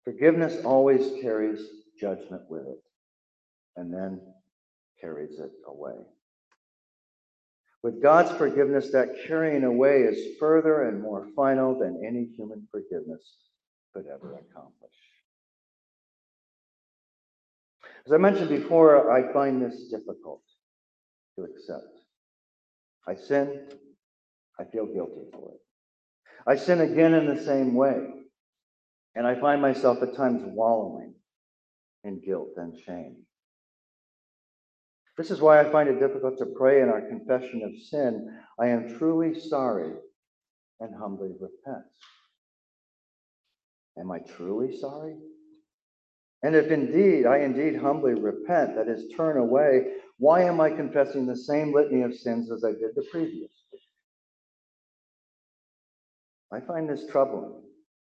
Forgiveness 0.05 0.65
always 0.65 1.21
carries 1.21 1.61
judgment 2.01 2.43
with 2.49 2.63
it 2.63 2.83
and 3.77 3.93
then 3.93 4.21
carries 5.01 5.39
it 5.39 5.53
away. 5.67 5.97
With 7.83 8.03
God's 8.03 8.31
forgiveness, 8.33 8.91
that 8.93 9.27
carrying 9.27 9.65
away 9.65 10.03
is 10.03 10.37
further 10.39 10.89
and 10.89 11.03
more 11.03 11.29
final 11.35 11.79
than 11.79 12.05
any 12.07 12.27
human 12.37 12.69
forgiveness 12.71 13.23
could 13.93 14.07
ever 14.07 14.35
accomplish. 14.35 14.93
As 18.07 18.13
I 18.13 18.17
mentioned 18.19 18.49
before, 18.49 19.11
I 19.13 19.33
find 19.33 19.63
this 19.63 19.89
difficult 19.91 20.43
to 21.37 21.45
accept. 21.45 21.99
I 23.07 23.15
sin, 23.15 23.69
I 24.59 24.65
feel 24.65 24.87
guilty 24.87 25.27
for 25.33 25.53
it. 25.53 25.61
I 26.47 26.57
sin 26.57 26.81
again 26.81 27.15
in 27.15 27.27
the 27.27 27.43
same 27.43 27.75
way. 27.75 28.22
And 29.15 29.27
I 29.27 29.39
find 29.39 29.61
myself 29.61 30.03
at 30.03 30.17
times 30.17 30.43
wallowing 30.45 31.15
in 32.05 32.21
guilt 32.21 32.53
and 32.57 32.79
shame. 32.87 33.17
This 35.19 35.31
is 35.31 35.41
why 35.41 35.61
I 35.61 35.71
find 35.71 35.89
it 35.89 36.01
difficult 36.01 36.39
to 36.39 36.47
pray 36.47 36.81
in 36.81 36.89
our 36.89 37.03
confession 37.03 37.63
of 37.63 37.79
sin. 37.89 38.35
I 38.59 38.69
am 38.69 38.97
truly 38.99 39.39
sorry 39.39 39.93
and 40.81 40.95
humbly 40.95 41.33
repent. 41.39 41.85
Am 43.99 44.11
I 44.11 44.21
truly 44.21 44.77
sorry? 44.79 45.17
And 46.43 46.57
if 46.57 46.71
indeed 46.71 47.27
I 47.27 47.39
indeed 47.39 47.77
humbly 47.77 48.15
repent, 48.15 48.75
that 48.75 48.89
is, 48.89 49.13
turn 49.15 49.37
away, 49.37 49.93
why 50.19 50.43
am 50.43 50.61
I 50.61 50.71
confessing 50.71 51.27
the 51.27 51.37
same 51.37 51.73
litany 51.73 52.03
of 52.03 52.15
sins 52.15 52.51
as 52.51 52.65
I 52.65 52.73
did 52.73 52.95
the 52.97 53.07
previous? 53.13 53.51
I 56.51 56.61
find 56.61 56.89
this 56.89 57.07
troubling. 57.11 57.63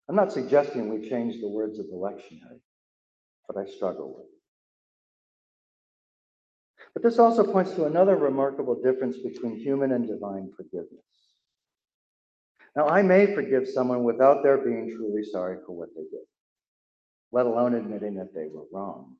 I'm 0.09 0.15
not 0.15 0.33
suggesting 0.33 0.89
we 0.89 1.09
change 1.09 1.39
the 1.39 1.47
words 1.47 1.79
of 1.79 1.87
the 1.87 1.95
lectionary, 1.95 2.59
but 3.47 3.57
I 3.57 3.65
struggle 3.65 4.13
with 4.17 4.25
it. 4.25 4.29
But 6.93 7.03
this 7.03 7.19
also 7.19 7.43
points 7.43 7.71
to 7.71 7.85
another 7.85 8.15
remarkable 8.15 8.75
difference 8.75 9.17
between 9.17 9.57
human 9.57 9.93
and 9.93 10.07
divine 10.07 10.51
forgiveness. 10.55 10.99
Now, 12.75 12.87
I 12.87 13.01
may 13.01 13.33
forgive 13.33 13.67
someone 13.67 14.03
without 14.03 14.43
their 14.43 14.57
being 14.57 14.93
truly 14.95 15.23
sorry 15.23 15.57
for 15.65 15.73
what 15.73 15.89
they 15.95 16.01
did, 16.01 16.25
let 17.31 17.45
alone 17.45 17.75
admitting 17.75 18.15
that 18.15 18.33
they 18.33 18.47
were 18.47 18.65
wrong. 18.71 19.15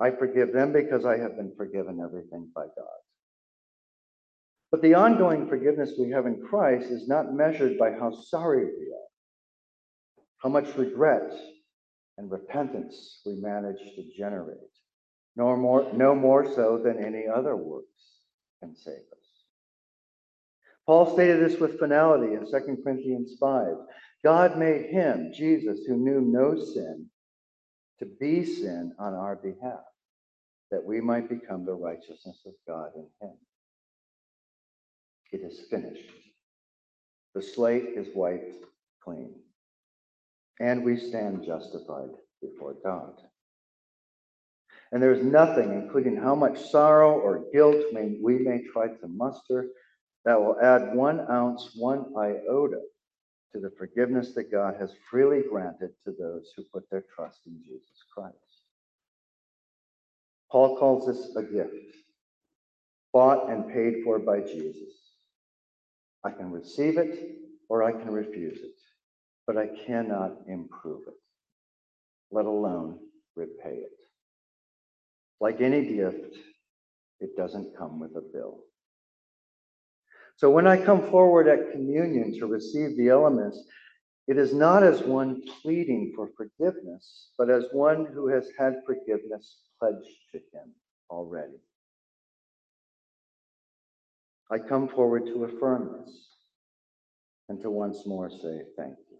I 0.00 0.10
forgive 0.10 0.52
them 0.52 0.72
because 0.72 1.04
I 1.06 1.16
have 1.18 1.36
been 1.36 1.52
forgiven 1.56 2.00
everything 2.00 2.50
by 2.54 2.64
God. 2.64 2.98
But 4.70 4.82
the 4.82 4.94
ongoing 4.94 5.48
forgiveness 5.48 5.92
we 5.98 6.10
have 6.10 6.26
in 6.26 6.42
Christ 6.42 6.90
is 6.90 7.08
not 7.08 7.32
measured 7.32 7.78
by 7.78 7.92
how 7.92 8.10
sorry 8.10 8.64
we 8.64 8.92
are 8.92 9.05
how 10.46 10.52
much 10.52 10.76
regret 10.76 11.32
and 12.18 12.30
repentance 12.30 13.20
we 13.26 13.34
manage 13.34 13.80
to 13.96 14.04
generate, 14.16 14.70
no 15.34 15.56
more, 15.56 15.92
no 15.92 16.14
more 16.14 16.48
so 16.54 16.78
than 16.78 17.04
any 17.04 17.24
other 17.26 17.56
works 17.56 18.20
can 18.62 18.76
save 18.76 18.94
us. 18.94 19.26
Paul 20.86 21.12
stated 21.12 21.40
this 21.40 21.58
with 21.58 21.80
finality 21.80 22.34
in 22.34 22.48
2 22.48 22.80
Corinthians 22.84 23.32
5. 23.40 23.66
God 24.22 24.56
made 24.56 24.86
him, 24.86 25.32
Jesus, 25.34 25.80
who 25.84 25.96
knew 25.96 26.20
no 26.20 26.54
sin, 26.54 27.06
to 27.98 28.06
be 28.20 28.44
sin 28.44 28.92
on 29.00 29.14
our 29.14 29.34
behalf, 29.34 29.82
that 30.70 30.84
we 30.84 31.00
might 31.00 31.28
become 31.28 31.66
the 31.66 31.74
righteousness 31.74 32.46
of 32.46 32.52
God 32.68 32.90
in 32.94 33.08
him. 33.20 33.34
It 35.32 35.40
is 35.40 35.66
finished. 35.68 36.12
The 37.34 37.42
slate 37.42 37.94
is 37.96 38.06
wiped 38.14 38.64
clean 39.02 39.34
and 40.60 40.82
we 40.84 40.96
stand 40.96 41.44
justified 41.44 42.10
before 42.40 42.74
God. 42.82 43.12
And 44.92 45.02
there 45.02 45.12
is 45.12 45.24
nothing, 45.24 45.72
including 45.72 46.16
how 46.16 46.34
much 46.34 46.70
sorrow 46.70 47.18
or 47.18 47.44
guilt 47.52 47.84
we 47.92 48.38
may 48.38 48.62
try 48.72 48.88
to 48.88 49.08
muster, 49.08 49.66
that 50.24 50.40
will 50.40 50.58
add 50.60 50.94
one 50.94 51.26
ounce, 51.30 51.72
one 51.76 52.06
iota 52.16 52.80
to 53.52 53.60
the 53.60 53.70
forgiveness 53.78 54.34
that 54.34 54.50
God 54.50 54.76
has 54.80 54.92
freely 55.10 55.42
granted 55.48 55.90
to 56.04 56.12
those 56.18 56.52
who 56.56 56.64
put 56.72 56.88
their 56.90 57.04
trust 57.14 57.40
in 57.46 57.60
Jesus 57.62 58.04
Christ. 58.14 58.36
Paul 60.50 60.76
calls 60.78 61.06
this 61.06 61.34
a 61.36 61.42
gift, 61.42 61.96
bought 63.12 63.50
and 63.50 63.72
paid 63.72 64.04
for 64.04 64.18
by 64.18 64.40
Jesus. 64.40 64.94
I 66.24 66.30
can 66.30 66.50
receive 66.50 66.98
it 66.98 67.38
or 67.68 67.82
I 67.82 67.92
can 67.92 68.10
refuse 68.10 68.58
it 68.58 68.76
but 69.46 69.56
I 69.56 69.68
cannot 69.86 70.32
improve 70.48 71.02
it, 71.06 71.14
let 72.30 72.46
alone 72.46 72.98
repay 73.36 73.76
it. 73.76 73.92
Like 75.40 75.60
any 75.60 75.94
gift, 75.94 76.36
it 77.20 77.36
doesn't 77.36 77.76
come 77.76 78.00
with 78.00 78.16
a 78.16 78.22
bill. 78.32 78.58
So 80.36 80.50
when 80.50 80.66
I 80.66 80.76
come 80.76 81.10
forward 81.10 81.48
at 81.48 81.72
communion 81.72 82.38
to 82.38 82.46
receive 82.46 82.96
the 82.96 83.08
elements, 83.08 83.62
it 84.28 84.36
is 84.36 84.52
not 84.52 84.82
as 84.82 85.02
one 85.02 85.42
pleading 85.62 86.12
for 86.14 86.28
forgiveness, 86.36 87.30
but 87.38 87.48
as 87.48 87.64
one 87.72 88.06
who 88.12 88.28
has 88.28 88.48
had 88.58 88.82
forgiveness 88.84 89.58
pledged 89.78 90.08
to 90.32 90.38
him 90.38 90.74
already. 91.10 91.60
I 94.50 94.58
come 94.58 94.88
forward 94.88 95.26
to 95.26 95.44
affirm 95.44 96.02
this 96.04 96.28
and 97.48 97.60
to 97.62 97.70
once 97.70 98.04
more 98.06 98.28
say 98.30 98.62
thank 98.76 98.96
you. 99.10 99.15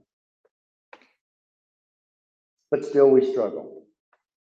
But 2.71 2.85
still, 2.85 3.11
we 3.11 3.33
struggle 3.33 3.85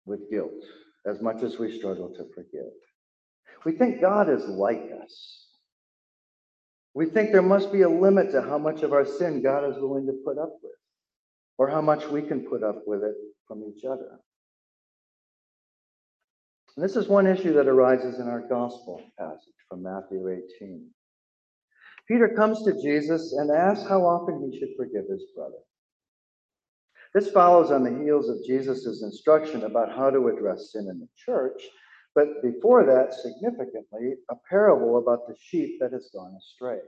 with 0.05 0.29
guilt 0.29 0.63
as 1.05 1.21
much 1.21 1.43
as 1.43 1.59
we 1.59 1.77
struggle 1.77 2.09
to 2.09 2.25
forgive. 2.33 2.71
We 3.65 3.73
think 3.73 4.01
God 4.01 4.29
is 4.29 4.45
like 4.45 4.89
us. 5.03 5.47
We 6.93 7.07
think 7.07 7.31
there 7.31 7.41
must 7.41 7.71
be 7.71 7.81
a 7.81 7.89
limit 7.89 8.31
to 8.31 8.41
how 8.41 8.57
much 8.57 8.81
of 8.81 8.93
our 8.93 9.05
sin 9.05 9.43
God 9.43 9.69
is 9.69 9.75
willing 9.77 10.05
to 10.07 10.13
put 10.25 10.37
up 10.37 10.53
with, 10.63 10.71
or 11.57 11.69
how 11.69 11.81
much 11.81 12.07
we 12.07 12.21
can 12.21 12.47
put 12.47 12.63
up 12.63 12.83
with 12.85 13.03
it 13.03 13.15
from 13.47 13.63
each 13.63 13.83
other. 13.83 14.19
And 16.75 16.83
this 16.83 16.95
is 16.95 17.07
one 17.07 17.27
issue 17.27 17.53
that 17.53 17.67
arises 17.67 18.19
in 18.19 18.27
our 18.27 18.41
gospel 18.47 19.01
passage 19.17 19.53
from 19.69 19.83
Matthew 19.83 20.27
18. 20.59 20.87
Peter 22.07 22.29
comes 22.35 22.63
to 22.63 22.81
Jesus 22.81 23.33
and 23.33 23.49
asks 23.51 23.87
how 23.87 24.01
often 24.01 24.49
he 24.49 24.59
should 24.59 24.75
forgive 24.77 25.05
his 25.09 25.23
brother. 25.35 25.57
This 27.15 27.31
follows 27.31 27.71
on 27.71 27.83
the 27.85 28.03
heels 28.03 28.27
of 28.27 28.43
Jesus' 28.43 29.01
instruction 29.01 29.63
about 29.63 29.95
how 29.95 30.09
to 30.09 30.27
address 30.27 30.73
sin 30.73 30.89
in 30.89 30.99
the 30.99 31.07
church, 31.15 31.61
but 32.13 32.43
before 32.43 32.85
that, 32.85 33.13
significantly, 33.13 34.15
a 34.29 34.35
parable 34.49 34.97
about 34.97 35.25
the 35.25 35.35
sheep 35.39 35.79
that 35.79 35.93
has 35.93 36.09
gone 36.13 36.35
astray, 36.37 36.81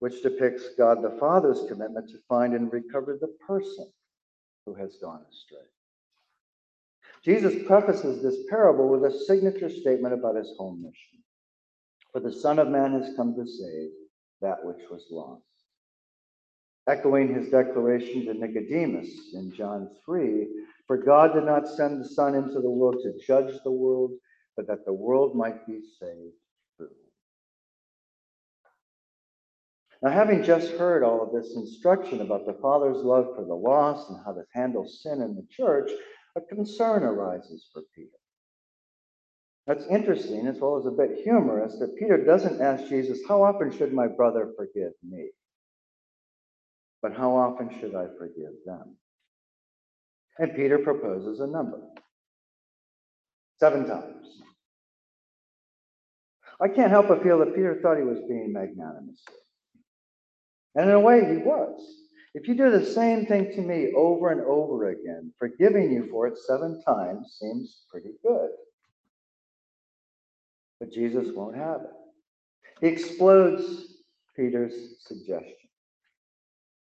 which 0.00 0.20
depicts 0.24 0.70
God 0.76 1.00
the 1.00 1.16
Father's 1.20 1.64
commitment 1.68 2.08
to 2.08 2.18
find 2.28 2.54
and 2.54 2.72
recover 2.72 3.16
the 3.20 3.32
person 3.46 3.88
who 4.66 4.74
has 4.74 4.96
gone 5.00 5.24
astray. 5.30 5.68
Jesus 7.24 7.64
prefaces 7.68 8.20
this 8.20 8.44
parable 8.50 8.88
with 8.88 9.04
a 9.04 9.24
signature 9.26 9.70
statement 9.70 10.12
about 10.12 10.34
his 10.34 10.52
home 10.58 10.82
mission. 10.82 11.22
For 12.10 12.18
the 12.18 12.32
Son 12.32 12.58
of 12.58 12.66
Man 12.66 13.00
has 13.00 13.14
come 13.14 13.36
to 13.36 13.46
save 13.46 13.90
that 14.40 14.64
which 14.64 14.90
was 14.90 15.06
lost. 15.12 15.44
Echoing 16.86 17.34
his 17.34 17.48
declaration 17.48 18.26
to 18.26 18.34
Nicodemus 18.34 19.32
in 19.34 19.52
John 19.54 19.88
3 20.04 20.46
For 20.86 20.98
God 20.98 21.32
did 21.32 21.44
not 21.44 21.66
send 21.66 22.00
the 22.00 22.08
Son 22.08 22.34
into 22.34 22.60
the 22.60 22.70
world 22.70 22.96
to 23.02 23.26
judge 23.26 23.54
the 23.64 23.72
world, 23.72 24.12
but 24.56 24.66
that 24.66 24.84
the 24.84 24.92
world 24.92 25.34
might 25.34 25.66
be 25.66 25.80
saved 25.98 26.34
through. 26.76 26.90
Now, 30.02 30.10
having 30.10 30.42
just 30.42 30.72
heard 30.72 31.02
all 31.02 31.22
of 31.22 31.32
this 31.32 31.56
instruction 31.56 32.20
about 32.20 32.44
the 32.44 32.58
Father's 32.60 33.02
love 33.02 33.28
for 33.34 33.44
the 33.44 33.54
lost 33.54 34.10
and 34.10 34.18
how 34.22 34.32
to 34.32 34.44
handle 34.52 34.86
sin 34.86 35.22
in 35.22 35.34
the 35.34 35.46
church, 35.50 35.90
a 36.36 36.42
concern 36.42 37.02
arises 37.02 37.70
for 37.72 37.82
Peter. 37.94 38.10
That's 39.66 39.86
interesting 39.86 40.46
as 40.46 40.58
well 40.58 40.76
as 40.76 40.84
a 40.84 40.90
bit 40.90 41.24
humorous 41.24 41.78
that 41.78 41.96
Peter 41.96 42.22
doesn't 42.22 42.60
ask 42.60 42.86
Jesus, 42.88 43.20
How 43.26 43.42
often 43.42 43.74
should 43.74 43.94
my 43.94 44.06
brother 44.06 44.52
forgive 44.58 44.92
me? 45.02 45.30
But 47.04 47.12
how 47.14 47.36
often 47.36 47.68
should 47.68 47.94
I 47.94 48.06
forgive 48.18 48.54
them? 48.64 48.96
And 50.38 50.56
Peter 50.56 50.78
proposes 50.78 51.38
a 51.38 51.46
number 51.46 51.78
seven 53.60 53.86
times. 53.86 54.26
I 56.62 56.68
can't 56.68 56.90
help 56.90 57.08
but 57.08 57.22
feel 57.22 57.40
that 57.40 57.54
Peter 57.54 57.78
thought 57.82 57.98
he 57.98 58.04
was 58.04 58.20
being 58.26 58.54
magnanimous. 58.54 59.22
And 60.76 60.88
in 60.88 60.96
a 60.96 61.00
way, 61.00 61.20
he 61.30 61.36
was. 61.36 61.78
If 62.32 62.48
you 62.48 62.54
do 62.54 62.70
the 62.70 62.86
same 62.86 63.26
thing 63.26 63.52
to 63.54 63.60
me 63.60 63.92
over 63.94 64.30
and 64.30 64.40
over 64.40 64.88
again, 64.88 65.30
forgiving 65.38 65.92
you 65.92 66.08
for 66.10 66.26
it 66.26 66.38
seven 66.38 66.82
times 66.86 67.36
seems 67.38 67.82
pretty 67.90 68.12
good. 68.22 68.48
But 70.80 70.90
Jesus 70.90 71.28
won't 71.34 71.58
have 71.58 71.82
it. 71.82 72.80
He 72.80 72.86
explodes 72.86 73.88
Peter's 74.34 75.04
suggestion. 75.06 75.63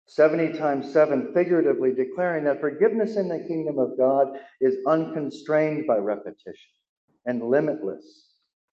70 0.09 0.57
times 0.57 0.93
7, 0.93 1.33
figuratively 1.35 1.93
declaring 1.93 2.45
that 2.45 2.61
forgiveness 2.61 3.17
in 3.17 3.29
the 3.29 3.45
kingdom 3.49 3.79
of 3.79 3.99
God 3.99 4.39
is 4.61 4.77
unconstrained 4.87 5.87
by 5.87 5.97
repetition 5.97 6.71
and 7.27 7.43
limitless 7.43 8.27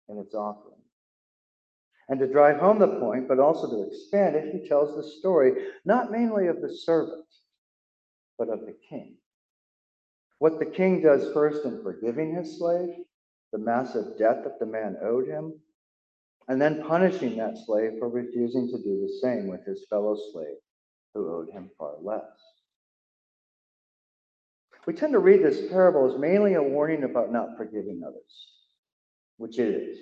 in 0.10 0.20
its 0.20 0.36
offering. 0.36 0.80
And 2.08 2.20
to 2.20 2.28
drive 2.28 2.58
home 2.58 2.78
the 2.78 3.00
point, 3.00 3.28
but 3.28 3.40
also 3.40 3.68
to 3.70 3.88
expand 3.88 4.36
it, 4.36 4.54
he 4.54 4.68
tells 4.68 4.96
the 4.96 5.10
story 5.20 5.54
not 5.86 6.12
mainly 6.12 6.48
of 6.48 6.62
the 6.62 6.76
servant, 6.76 7.26
but 8.38 8.50
of 8.50 8.62
the 8.62 8.76
king. 8.88 9.16
What 10.38 10.60
the 10.60 10.66
king 10.66 11.02
does 11.02 11.34
first 11.34 11.66
in 11.66 11.82
forgiving 11.82 12.36
his 12.36 12.60
slave, 12.60 12.90
the 13.52 13.58
massive 13.58 14.18
debt 14.20 14.44
that 14.44 14.60
the 14.60 14.66
man 14.68 14.98
owed 15.02 15.28
him, 15.28 15.54
and 16.48 16.62
then 16.62 16.84
punishing 16.84 17.38
that 17.38 17.58
slave 17.66 17.94
for 17.98 18.10
refusing 18.10 18.68
to 18.68 18.78
do 18.84 19.02
the 19.02 19.20
same 19.22 19.48
with 19.48 19.66
his 19.66 19.88
fellow 19.90 20.16
slave 20.32 20.58
who 21.14 21.34
owed 21.34 21.50
him 21.50 21.70
far 21.78 21.94
less. 22.02 22.22
We 24.86 24.94
tend 24.94 25.14
to 25.14 25.20
read 25.20 25.44
this 25.44 25.70
parable 25.72 26.12
as 26.12 26.20
mainly 26.20 26.56
a 26.56 26.62
warning 26.62 27.04
about 27.04 27.32
not 27.32 27.56
forgiving 27.58 28.02
others, 28.06 28.48
which 29.38 29.60
it 29.60 29.70
is 29.70 29.98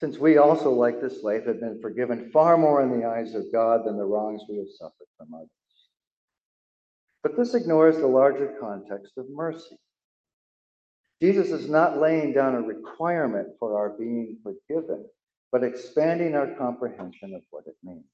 since 0.00 0.16
we 0.16 0.38
also, 0.38 0.72
like 0.72 1.00
the 1.00 1.10
slave, 1.10 1.44
have 1.44 1.60
been 1.60 1.78
forgiven 1.82 2.30
far 2.32 2.56
more 2.56 2.82
in 2.82 2.98
the 2.98 3.06
eyes 3.06 3.34
of 3.34 3.52
God 3.52 3.84
than 3.84 3.98
the 3.98 4.04
wrongs 4.04 4.40
we 4.48 4.56
have 4.56 4.70
suffered 4.78 5.08
from 5.18 5.34
others. 5.34 5.48
But 7.22 7.36
this 7.36 7.52
ignores 7.52 7.98
the 7.98 8.06
larger 8.06 8.56
context 8.58 9.12
of 9.18 9.26
mercy. 9.28 9.76
Jesus 11.20 11.50
is 11.50 11.68
not 11.68 12.00
laying 12.00 12.32
down 12.32 12.54
a 12.54 12.62
requirement 12.62 13.48
for 13.58 13.76
our 13.76 13.90
being 13.90 14.38
forgiven, 14.42 15.04
but 15.52 15.64
expanding 15.64 16.34
our 16.34 16.54
comprehension 16.54 17.34
of 17.34 17.42
what 17.50 17.66
it 17.66 17.76
means. 17.84 18.04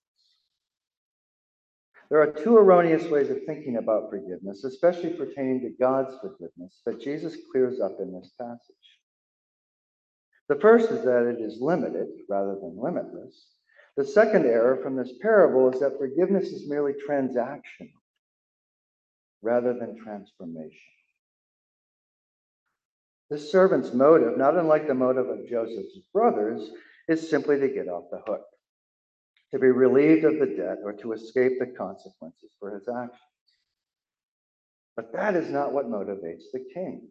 There 2.11 2.21
are 2.21 2.33
two 2.33 2.57
erroneous 2.57 3.05
ways 3.11 3.31
of 3.31 3.43
thinking 3.47 3.77
about 3.77 4.11
forgiveness, 4.11 4.65
especially 4.65 5.11
pertaining 5.11 5.61
to 5.63 5.71
God's 5.81 6.15
forgiveness, 6.21 6.81
that 6.87 7.01
Jesus 7.01 7.37
clears 7.51 7.81
up 7.81 7.97
in 8.01 8.13
this 8.13 8.31
passage. 8.41 8.61
The 10.49 10.57
first 10.57 10.91
is 10.91 11.05
that 11.05 11.27
it 11.27 11.41
is 11.41 11.61
limited 11.61 12.07
rather 12.29 12.55
than 12.55 12.79
limitless. 12.81 13.49
The 13.97 14.05
second 14.05 14.47
error 14.47 14.79
from 14.83 14.95
this 14.95 15.13
parable 15.21 15.73
is 15.73 15.81
that 15.81 15.99
forgiveness 15.99 16.49
is 16.49 16.69
merely 16.69 16.93
transactional 16.93 17.91
rather 19.43 19.75
than 19.75 19.97
transformation. 20.03 20.79
This 23.31 23.51
servant's 23.51 23.93
motive, 23.93 24.39
not 24.39 24.57
unlike 24.57 24.87
the 24.87 24.95
motive 24.95 25.29
of 25.29 25.49
Joseph's 25.49 25.99
brothers, 26.13 26.71
is 27.09 27.29
simply 27.29 27.59
to 27.59 27.69
get 27.69 27.89
off 27.89 28.05
the 28.11 28.21
hook, 28.27 28.45
to 29.53 29.59
be 29.59 29.69
relieved 29.69 30.25
of 30.25 30.39
the 30.39 30.47
debt, 30.47 30.79
or 30.85 30.93
to 30.93 31.13
escape 31.13 31.59
the 31.59 31.67
consequences 31.67 32.51
for 32.59 32.75
his 32.75 32.89
actions. 32.89 33.21
But 34.97 35.13
that 35.13 35.37
is 35.37 35.51
not 35.51 35.73
what 35.73 35.91
motivates 35.91 36.45
the 36.53 36.65
king. 36.75 37.09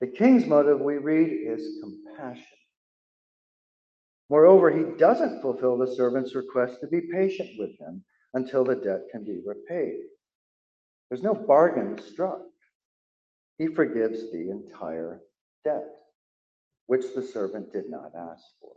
The 0.00 0.08
king's 0.08 0.46
motive, 0.46 0.80
we 0.80 0.96
read, 0.96 1.30
is 1.30 1.80
compassion. 1.80 2.44
Moreover, 4.28 4.70
he 4.70 4.96
doesn't 4.96 5.42
fulfill 5.42 5.76
the 5.76 5.94
servant's 5.94 6.34
request 6.34 6.80
to 6.80 6.86
be 6.86 7.00
patient 7.12 7.50
with 7.58 7.78
him 7.78 8.04
until 8.34 8.64
the 8.64 8.76
debt 8.76 9.02
can 9.10 9.24
be 9.24 9.40
repaid. 9.44 10.00
There's 11.08 11.22
no 11.22 11.34
bargain 11.34 12.00
struck. 12.00 12.42
He 13.58 13.66
forgives 13.66 14.30
the 14.30 14.50
entire 14.50 15.20
debt, 15.64 15.84
which 16.86 17.14
the 17.14 17.22
servant 17.22 17.72
did 17.72 17.90
not 17.90 18.12
ask 18.16 18.44
for. 18.60 18.72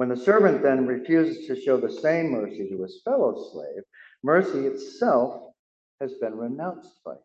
When 0.00 0.08
the 0.08 0.16
servant 0.16 0.62
then 0.62 0.86
refuses 0.86 1.46
to 1.46 1.60
show 1.60 1.76
the 1.76 1.92
same 1.92 2.30
mercy 2.30 2.66
to 2.70 2.82
his 2.82 3.02
fellow 3.04 3.36
slave, 3.52 3.82
mercy 4.22 4.66
itself 4.66 5.52
has 6.00 6.14
been 6.14 6.38
renounced 6.38 7.04
by 7.04 7.12
him. 7.12 7.18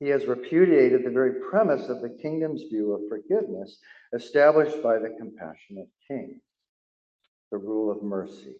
He 0.00 0.08
has 0.08 0.24
repudiated 0.24 1.04
the 1.04 1.10
very 1.10 1.34
premise 1.50 1.90
of 1.90 2.00
the 2.00 2.16
kingdom's 2.22 2.62
view 2.62 2.94
of 2.94 3.10
forgiveness 3.10 3.78
established 4.14 4.82
by 4.82 4.98
the 4.98 5.14
compassionate 5.18 5.90
king, 6.08 6.40
the 7.50 7.58
rule 7.58 7.90
of 7.90 8.02
mercy, 8.02 8.56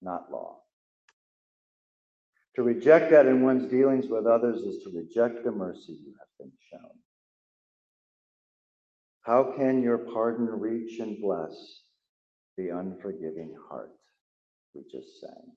not 0.00 0.32
law. 0.32 0.60
To 2.56 2.62
reject 2.62 3.10
that 3.10 3.26
in 3.26 3.42
one's 3.42 3.70
dealings 3.70 4.06
with 4.06 4.26
others 4.26 4.62
is 4.62 4.82
to 4.84 4.90
reject 4.96 5.44
the 5.44 5.52
mercy 5.52 5.92
you 5.92 6.14
have 6.18 6.38
been 6.38 6.52
shown. 6.70 7.03
How 9.24 9.54
can 9.56 9.82
your 9.82 9.98
pardon 9.98 10.46
reach 10.46 11.00
and 11.00 11.20
bless 11.20 11.80
the 12.56 12.68
unforgiving 12.68 13.54
heart? 13.68 13.90
We 14.74 14.82
just 14.82 15.20
sang. 15.20 15.52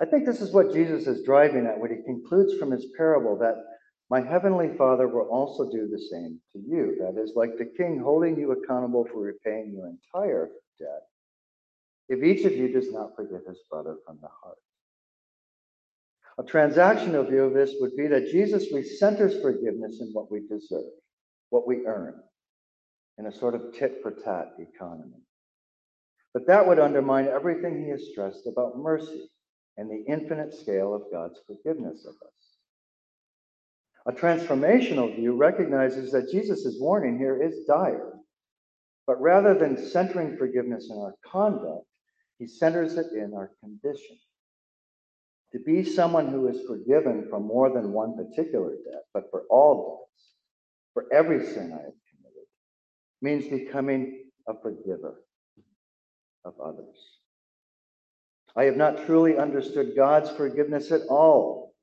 I 0.00 0.04
think 0.04 0.26
this 0.26 0.40
is 0.40 0.52
what 0.52 0.72
Jesus 0.72 1.06
is 1.06 1.24
driving 1.24 1.66
at 1.66 1.78
when 1.78 1.90
he 1.90 2.02
concludes 2.04 2.54
from 2.58 2.72
his 2.72 2.86
parable 2.96 3.38
that 3.38 3.54
my 4.10 4.20
heavenly 4.20 4.76
Father 4.76 5.06
will 5.06 5.28
also 5.30 5.70
do 5.70 5.88
the 5.88 5.98
same 6.10 6.40
to 6.52 6.58
you. 6.58 6.96
That 7.00 7.20
is, 7.20 7.32
like 7.36 7.56
the 7.56 7.72
king 7.76 8.00
holding 8.02 8.36
you 8.36 8.52
accountable 8.52 9.06
for 9.10 9.20
repaying 9.20 9.72
your 9.74 9.86
entire 9.86 10.50
debt, 10.78 11.02
if 12.08 12.22
each 12.22 12.44
of 12.44 12.52
you 12.52 12.72
does 12.72 12.92
not 12.92 13.14
forgive 13.14 13.46
his 13.46 13.60
brother 13.70 13.96
from 14.04 14.18
the 14.20 14.28
heart. 14.42 14.58
A 16.36 16.42
transactional 16.42 17.28
view 17.28 17.44
of 17.44 17.54
this 17.54 17.74
would 17.80 17.96
be 17.96 18.08
that 18.08 18.30
Jesus 18.30 18.72
recenters 18.72 19.40
forgiveness 19.40 20.00
in 20.00 20.08
what 20.12 20.30
we 20.32 20.40
deserve, 20.40 20.90
what 21.50 21.66
we 21.66 21.86
earn, 21.86 22.20
in 23.18 23.26
a 23.26 23.32
sort 23.32 23.54
of 23.54 23.74
tit 23.74 24.00
for 24.02 24.10
tat 24.10 24.52
economy. 24.58 25.22
But 26.32 26.46
that 26.48 26.66
would 26.66 26.80
undermine 26.80 27.28
everything 27.28 27.82
he 27.82 27.90
has 27.90 28.08
stressed 28.10 28.46
about 28.46 28.76
mercy 28.76 29.30
and 29.76 29.88
the 29.88 30.04
infinite 30.12 30.52
scale 30.54 30.94
of 30.94 31.02
God's 31.12 31.38
forgiveness 31.46 32.04
of 32.06 32.14
us. 32.14 32.54
A 34.06 34.12
transformational 34.12 35.14
view 35.14 35.34
recognizes 35.34 36.12
that 36.12 36.30
Jesus' 36.30 36.76
warning 36.78 37.18
here 37.18 37.42
is 37.42 37.64
dire, 37.66 38.12
but 39.06 39.20
rather 39.20 39.54
than 39.54 39.88
centering 39.90 40.36
forgiveness 40.36 40.90
in 40.90 40.98
our 40.98 41.14
conduct, 41.24 41.86
he 42.38 42.46
centers 42.46 42.96
it 42.96 43.06
in 43.12 43.32
our 43.34 43.52
condition. 43.60 44.18
To 45.52 45.60
be 45.60 45.84
someone 45.84 46.28
who 46.28 46.48
is 46.48 46.66
forgiven 46.66 47.28
for 47.30 47.38
more 47.38 47.72
than 47.72 47.92
one 47.92 48.16
particular 48.16 48.72
debt, 48.90 49.04
but 49.14 49.30
for 49.30 49.44
all 49.48 50.08
debts, 50.12 50.33
for 50.94 51.04
every 51.12 51.44
sin 51.44 51.72
I 51.72 51.82
have 51.82 51.92
committed, 52.10 52.46
means 53.20 53.48
becoming 53.48 54.30
a 54.48 54.54
forgiver 54.54 55.20
of 56.44 56.54
others. 56.64 56.96
I 58.56 58.64
have 58.64 58.76
not 58.76 59.04
truly 59.04 59.36
understood 59.36 59.96
God's 59.96 60.30
forgiveness 60.30 60.92
at 60.92 61.02
all 61.08 61.74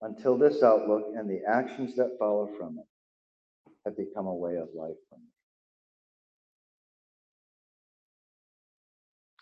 until 0.00 0.38
this 0.38 0.62
outlook 0.62 1.12
and 1.16 1.28
the 1.28 1.42
actions 1.48 1.96
that 1.96 2.16
follow 2.18 2.48
from 2.56 2.78
it 2.78 3.72
have 3.84 3.96
become 3.96 4.26
a 4.26 4.34
way 4.34 4.56
of 4.56 4.68
life 4.74 4.96
for 5.10 5.18
me. 5.18 5.24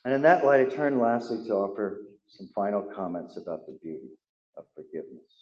And 0.05 0.14
in 0.14 0.22
that 0.22 0.44
light, 0.44 0.66
I 0.66 0.75
turn 0.75 0.98
lastly 0.98 1.46
to 1.46 1.55
offer 1.55 2.03
some 2.27 2.48
final 2.55 2.83
comments 2.83 3.37
about 3.37 3.66
the 3.66 3.79
beauty 3.83 4.18
of 4.57 4.64
forgiveness. 4.75 5.41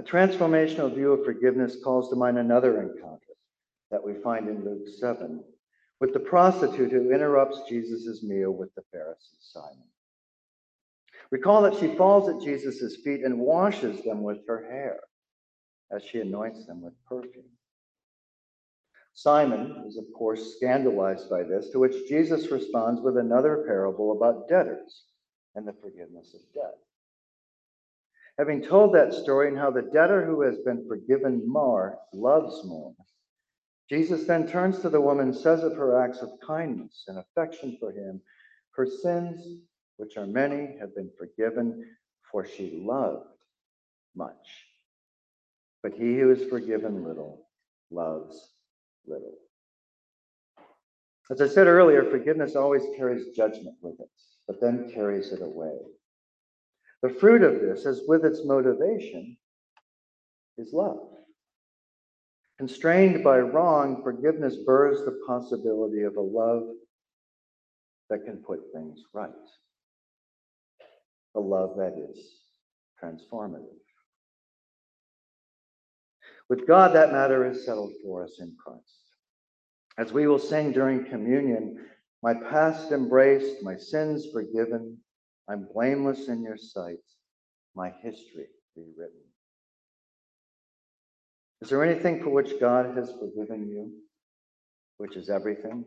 A 0.00 0.02
transformational 0.02 0.94
view 0.94 1.12
of 1.12 1.26
forgiveness 1.26 1.76
calls 1.84 2.08
to 2.08 2.16
mind 2.16 2.38
another 2.38 2.80
encounter 2.80 3.34
that 3.90 4.02
we 4.02 4.14
find 4.14 4.48
in 4.48 4.64
Luke 4.64 4.88
7 4.98 5.44
with 6.00 6.14
the 6.14 6.20
prostitute 6.20 6.90
who 6.90 7.12
interrupts 7.12 7.68
Jesus' 7.68 8.22
meal 8.22 8.50
with 8.50 8.74
the 8.74 8.80
Pharisee 8.94 9.36
Simon. 9.42 9.84
Recall 11.30 11.60
that 11.64 11.78
she 11.78 11.96
falls 11.96 12.30
at 12.30 12.42
Jesus' 12.42 12.96
feet 13.04 13.24
and 13.24 13.40
washes 13.40 14.02
them 14.02 14.22
with 14.22 14.38
her 14.48 14.66
hair 14.70 15.00
as 15.94 16.02
she 16.02 16.20
anoints 16.20 16.64
them 16.64 16.80
with 16.80 16.94
perfume. 17.04 17.44
Simon 19.12 19.84
is, 19.86 19.98
of 19.98 20.06
course, 20.16 20.56
scandalized 20.56 21.28
by 21.28 21.42
this, 21.42 21.68
to 21.72 21.78
which 21.78 22.08
Jesus 22.08 22.50
responds 22.50 23.02
with 23.02 23.18
another 23.18 23.64
parable 23.66 24.12
about 24.12 24.48
debtors 24.48 25.02
and 25.54 25.68
the 25.68 25.74
forgiveness 25.74 26.32
of 26.32 26.40
debt. 26.54 26.78
Having 28.40 28.62
told 28.62 28.94
that 28.94 29.12
story 29.12 29.48
and 29.48 29.58
how 29.58 29.70
the 29.70 29.82
debtor 29.82 30.24
who 30.24 30.40
has 30.40 30.56
been 30.60 30.88
forgiven 30.88 31.46
more 31.46 31.98
loves 32.14 32.64
more, 32.64 32.94
Jesus 33.90 34.24
then 34.24 34.48
turns 34.48 34.78
to 34.78 34.88
the 34.88 34.98
woman 34.98 35.34
says 35.34 35.62
of 35.62 35.76
her 35.76 36.02
acts 36.02 36.22
of 36.22 36.30
kindness 36.46 37.04
and 37.06 37.18
affection 37.18 37.76
for 37.78 37.92
him, 37.92 38.18
her 38.70 38.86
sins, 38.86 39.60
which 39.98 40.16
are 40.16 40.26
many, 40.26 40.78
have 40.80 40.94
been 40.94 41.10
forgiven, 41.18 41.84
for 42.32 42.46
she 42.46 42.82
loved 42.82 43.28
much. 44.16 44.64
But 45.82 45.92
he 45.92 46.18
who 46.18 46.30
is 46.30 46.48
forgiven 46.48 47.04
little 47.04 47.46
loves 47.90 48.54
little. 49.06 49.36
As 51.30 51.42
I 51.42 51.46
said 51.46 51.66
earlier, 51.66 52.10
forgiveness 52.10 52.56
always 52.56 52.86
carries 52.96 53.36
judgment 53.36 53.76
with 53.82 54.00
it, 54.00 54.08
but 54.46 54.62
then 54.62 54.90
carries 54.90 55.30
it 55.30 55.42
away. 55.42 55.76
The 57.02 57.10
fruit 57.10 57.42
of 57.42 57.60
this, 57.60 57.86
as 57.86 58.02
with 58.06 58.24
its 58.24 58.44
motivation, 58.44 59.36
is 60.58 60.72
love. 60.72 60.98
Constrained 62.58 63.24
by 63.24 63.38
wrong, 63.38 64.02
forgiveness 64.02 64.56
burrs 64.66 65.02
the 65.04 65.18
possibility 65.26 66.02
of 66.02 66.16
a 66.16 66.20
love 66.20 66.64
that 68.10 68.24
can 68.24 68.42
put 68.46 68.60
things 68.74 69.00
right. 69.14 69.30
A 71.36 71.40
love 71.40 71.76
that 71.78 71.94
is 72.10 72.18
transformative. 73.02 73.64
With 76.50 76.66
God, 76.66 76.94
that 76.94 77.12
matter 77.12 77.48
is 77.48 77.64
settled 77.64 77.92
for 78.02 78.24
us 78.24 78.40
in 78.40 78.54
Christ. 78.62 78.82
As 79.96 80.12
we 80.12 80.26
will 80.26 80.38
sing 80.38 80.72
during 80.72 81.06
communion, 81.06 81.86
my 82.22 82.34
past 82.34 82.92
embraced, 82.92 83.62
my 83.62 83.76
sins 83.76 84.26
forgiven, 84.32 84.98
I'm 85.50 85.66
blameless 85.74 86.28
in 86.28 86.44
your 86.44 86.56
sight, 86.56 87.02
my 87.74 87.92
history 88.02 88.46
rewritten. 88.76 89.20
Is 91.60 91.68
there 91.68 91.84
anything 91.84 92.22
for 92.22 92.30
which 92.30 92.60
God 92.60 92.96
has 92.96 93.12
forgiven 93.18 93.68
you, 93.68 93.90
which 94.98 95.16
is 95.16 95.28
everything, 95.28 95.84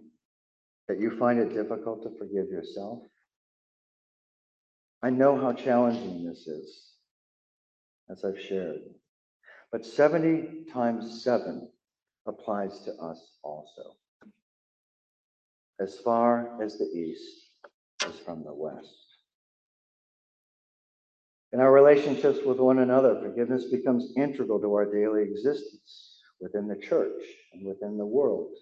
that 0.90 1.00
you 1.00 1.18
find 1.18 1.40
it 1.40 1.54
difficult 1.54 2.04
to 2.04 2.18
forgive 2.20 2.50
yourself? 2.50 3.00
I 5.02 5.10
know 5.10 5.40
how 5.40 5.54
challenging 5.54 6.26
this 6.26 6.46
is, 6.46 6.96
as 8.10 8.26
I've 8.26 8.42
shared. 8.42 8.82
But 9.72 9.86
70 9.86 10.66
times 10.74 11.24
7 11.24 11.70
applies 12.28 12.82
to 12.82 12.92
us 12.96 13.38
also. 13.44 13.96
As 15.80 16.00
far 16.00 16.62
as 16.62 16.78
the 16.78 16.86
east 16.86 17.48
is 18.06 18.20
from 18.20 18.44
the 18.44 18.54
west. 18.54 19.03
In 21.54 21.60
our 21.60 21.72
relationships 21.72 22.40
with 22.44 22.58
one 22.58 22.80
another, 22.80 23.20
forgiveness 23.22 23.66
becomes 23.66 24.12
integral 24.18 24.60
to 24.60 24.74
our 24.74 24.92
daily 24.92 25.22
existence 25.22 26.20
within 26.42 26.68
the 26.68 26.76
church 26.76 27.22
and 27.54 27.64
within 27.64 27.96
the 27.96 28.06
world. 28.06 28.56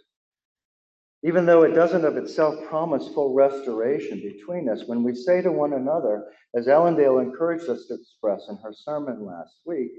Even 1.24 1.46
though 1.46 1.64
it 1.64 1.72
doesn't 1.74 2.04
of 2.04 2.18
itself 2.18 2.56
promise 2.68 3.08
full 3.08 3.34
restoration 3.34 4.20
between 4.20 4.68
us, 4.68 4.84
when 4.88 5.04
we 5.04 5.16
say 5.16 5.42
to 5.42 5.52
one 5.52 5.74
another, 5.74 6.34
as 6.54 6.68
Ellendale 6.68 7.22
encouraged 7.22 7.70
us 7.70 7.86
to 7.86 7.94
express 7.94 8.50
in 8.50 8.58
her 8.58 8.74
sermon 8.74 9.26
last 9.26 9.56
week, 9.66 9.92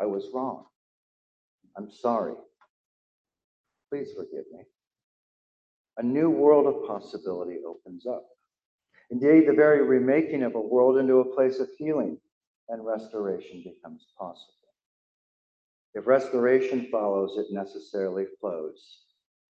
I 0.00 0.06
was 0.06 0.30
wrong. 0.32 0.66
I'm 1.76 1.90
sorry. 1.90 2.34
Please 3.90 4.10
forgive 4.16 4.44
me. 4.52 4.62
A 5.96 6.02
new 6.02 6.30
world 6.30 6.66
of 6.66 6.86
possibility 6.86 7.56
opens 7.66 8.06
up. 8.06 8.31
Indeed, 9.12 9.46
the 9.46 9.52
very 9.52 9.82
remaking 9.82 10.42
of 10.42 10.54
a 10.54 10.60
world 10.60 10.96
into 10.96 11.16
a 11.16 11.34
place 11.34 11.60
of 11.60 11.68
healing 11.76 12.16
and 12.70 12.84
restoration 12.84 13.62
becomes 13.62 14.06
possible. 14.18 14.54
If 15.92 16.06
restoration 16.06 16.88
follows, 16.90 17.36
it 17.36 17.52
necessarily 17.52 18.24
flows 18.40 18.80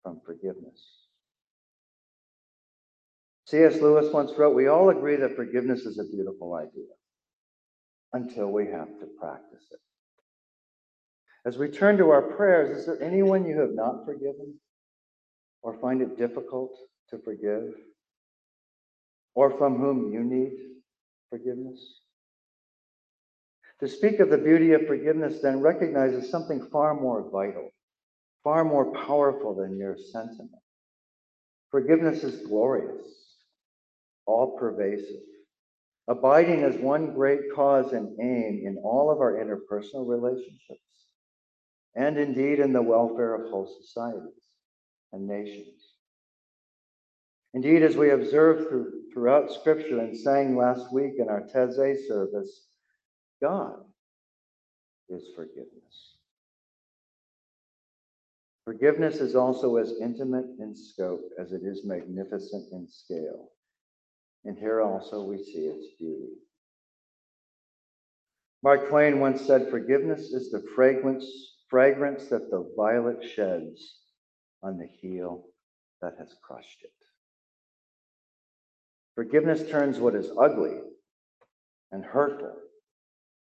from 0.03 0.23
forgiveness. 0.25 0.83
C.S. 3.47 3.79
Lewis 3.83 4.11
once 4.11 4.33
wrote 4.39 4.55
We 4.55 4.69
all 4.69 4.89
agree 4.89 5.17
that 5.17 5.37
forgiveness 5.37 5.81
is 5.81 5.99
a 5.99 6.05
beautiful 6.05 6.55
idea 6.55 6.89
until 8.15 8.51
we 8.51 8.65
have 8.69 8.89
to 9.01 9.07
practice 9.21 9.67
it. 9.71 9.81
As 11.45 11.59
we 11.59 11.69
turn 11.69 11.99
to 11.99 12.09
our 12.09 12.23
prayers, 12.23 12.79
is 12.79 12.87
there 12.87 13.03
anyone 13.03 13.45
you 13.45 13.61
have 13.61 13.75
not 13.75 14.07
forgiven 14.07 14.55
or 15.61 15.79
find 15.79 16.01
it 16.01 16.17
difficult 16.17 16.73
to 17.11 17.19
forgive 17.19 17.75
or 19.35 19.57
from 19.59 19.79
whom 19.79 20.13
you 20.13 20.23
need 20.23 20.53
forgiveness? 21.31 22.01
To 23.81 23.89
speak 23.89 24.21
of 24.21 24.31
the 24.31 24.39
beauty 24.39 24.73
of 24.73 24.87
forgiveness 24.87 25.41
then 25.43 25.61
recognizes 25.61 26.31
something 26.31 26.69
far 26.71 26.95
more 26.95 27.29
vital, 27.31 27.71
far 28.45 28.65
more 28.65 28.93
powerful 28.93 29.55
than 29.55 29.77
your 29.77 29.97
sentiment. 30.13 30.51
Forgiveness 31.71 32.23
is 32.23 32.47
glorious, 32.47 33.07
all 34.27 34.57
pervasive, 34.59 35.23
abiding 36.07 36.63
as 36.63 36.77
one 36.77 37.15
great 37.15 37.41
cause 37.55 37.93
and 37.93 38.17
aim 38.21 38.63
in 38.67 38.77
all 38.85 39.11
of 39.11 39.19
our 39.21 39.33
interpersonal 39.33 40.07
relationships 40.07 40.81
and 41.95 42.19
indeed 42.19 42.59
in 42.59 42.73
the 42.73 42.83
welfare 42.83 43.35
of 43.35 43.51
whole 43.51 43.69
societies 43.81 44.33
and 45.13 45.27
nations. 45.27 45.92
Indeed, 47.55 47.83
as 47.83 47.97
we 47.97 48.11
observed 48.11 48.69
through, 48.69 49.11
throughout 49.13 49.53
Scripture 49.53 50.01
and 50.01 50.17
sang 50.17 50.57
last 50.57 50.93
week 50.93 51.15
in 51.19 51.29
our 51.29 51.43
Taizé 51.43 51.97
service, 52.07 52.69
God 53.41 53.77
is 55.09 55.29
forgiveness. 55.37 56.17
Forgiveness 58.65 59.17
is 59.17 59.35
also 59.35 59.77
as 59.77 59.93
intimate 60.01 60.47
in 60.61 60.75
scope 60.75 61.29
as 61.39 61.53
it 61.53 61.63
is 61.65 61.85
magnificent 61.85 62.73
in 62.73 62.87
scale. 62.89 63.49
And 64.45 64.57
here 64.57 64.81
also 64.81 65.25
we 65.25 65.39
see 65.39 65.67
its 65.67 65.87
beauty. 65.99 66.33
Mark 68.63 68.89
Twain 68.89 69.19
once 69.19 69.43
said, 69.43 69.69
Forgiveness 69.69 70.33
is 70.33 70.51
the 70.51 70.65
fragrance 70.75 71.27
fragrance 71.69 72.29
that 72.29 72.51
the 72.51 72.71
violet 72.77 73.25
sheds 73.35 73.97
on 74.63 74.77
the 74.77 74.87
heel 75.01 75.43
that 76.03 76.15
has 76.19 76.37
crushed 76.43 76.83
it. 76.83 77.02
Forgiveness 79.15 79.69
turns 79.71 79.99
what 79.99 80.15
is 80.15 80.31
ugly 80.41 80.79
and 81.91 82.05
hurtful 82.05 82.57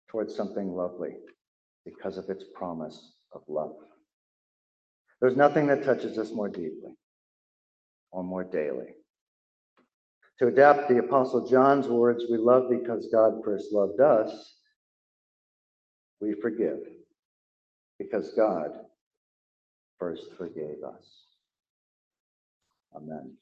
towards 0.09 0.35
something 0.35 0.75
lovely 0.75 1.17
because 1.85 2.19
of 2.19 2.29
its 2.29 2.45
promise 2.55 3.13
of 3.33 3.43
love. 3.49 3.75
There's 5.21 5.37
nothing 5.37 5.67
that 5.69 5.85
touches 5.85 6.19
us 6.19 6.33
more 6.33 6.49
deeply 6.49 6.97
or 8.11 8.25
more 8.25 8.45
daily. 8.45 8.95
To 10.41 10.49
adapt 10.49 10.89
the 10.89 10.99
Apostle 10.99 11.47
John's 11.47 11.87
words, 11.87 12.25
we 12.31 12.39
love 12.39 12.71
because 12.71 13.09
God 13.13 13.43
first 13.45 13.73
loved 13.73 14.01
us, 14.01 14.57
we 16.21 16.35
forgive 16.41 16.79
because 17.99 18.33
God 18.35 18.71
first 19.99 20.25
forgave 20.39 20.83
us. 20.83 21.27
Amen. 22.97 23.35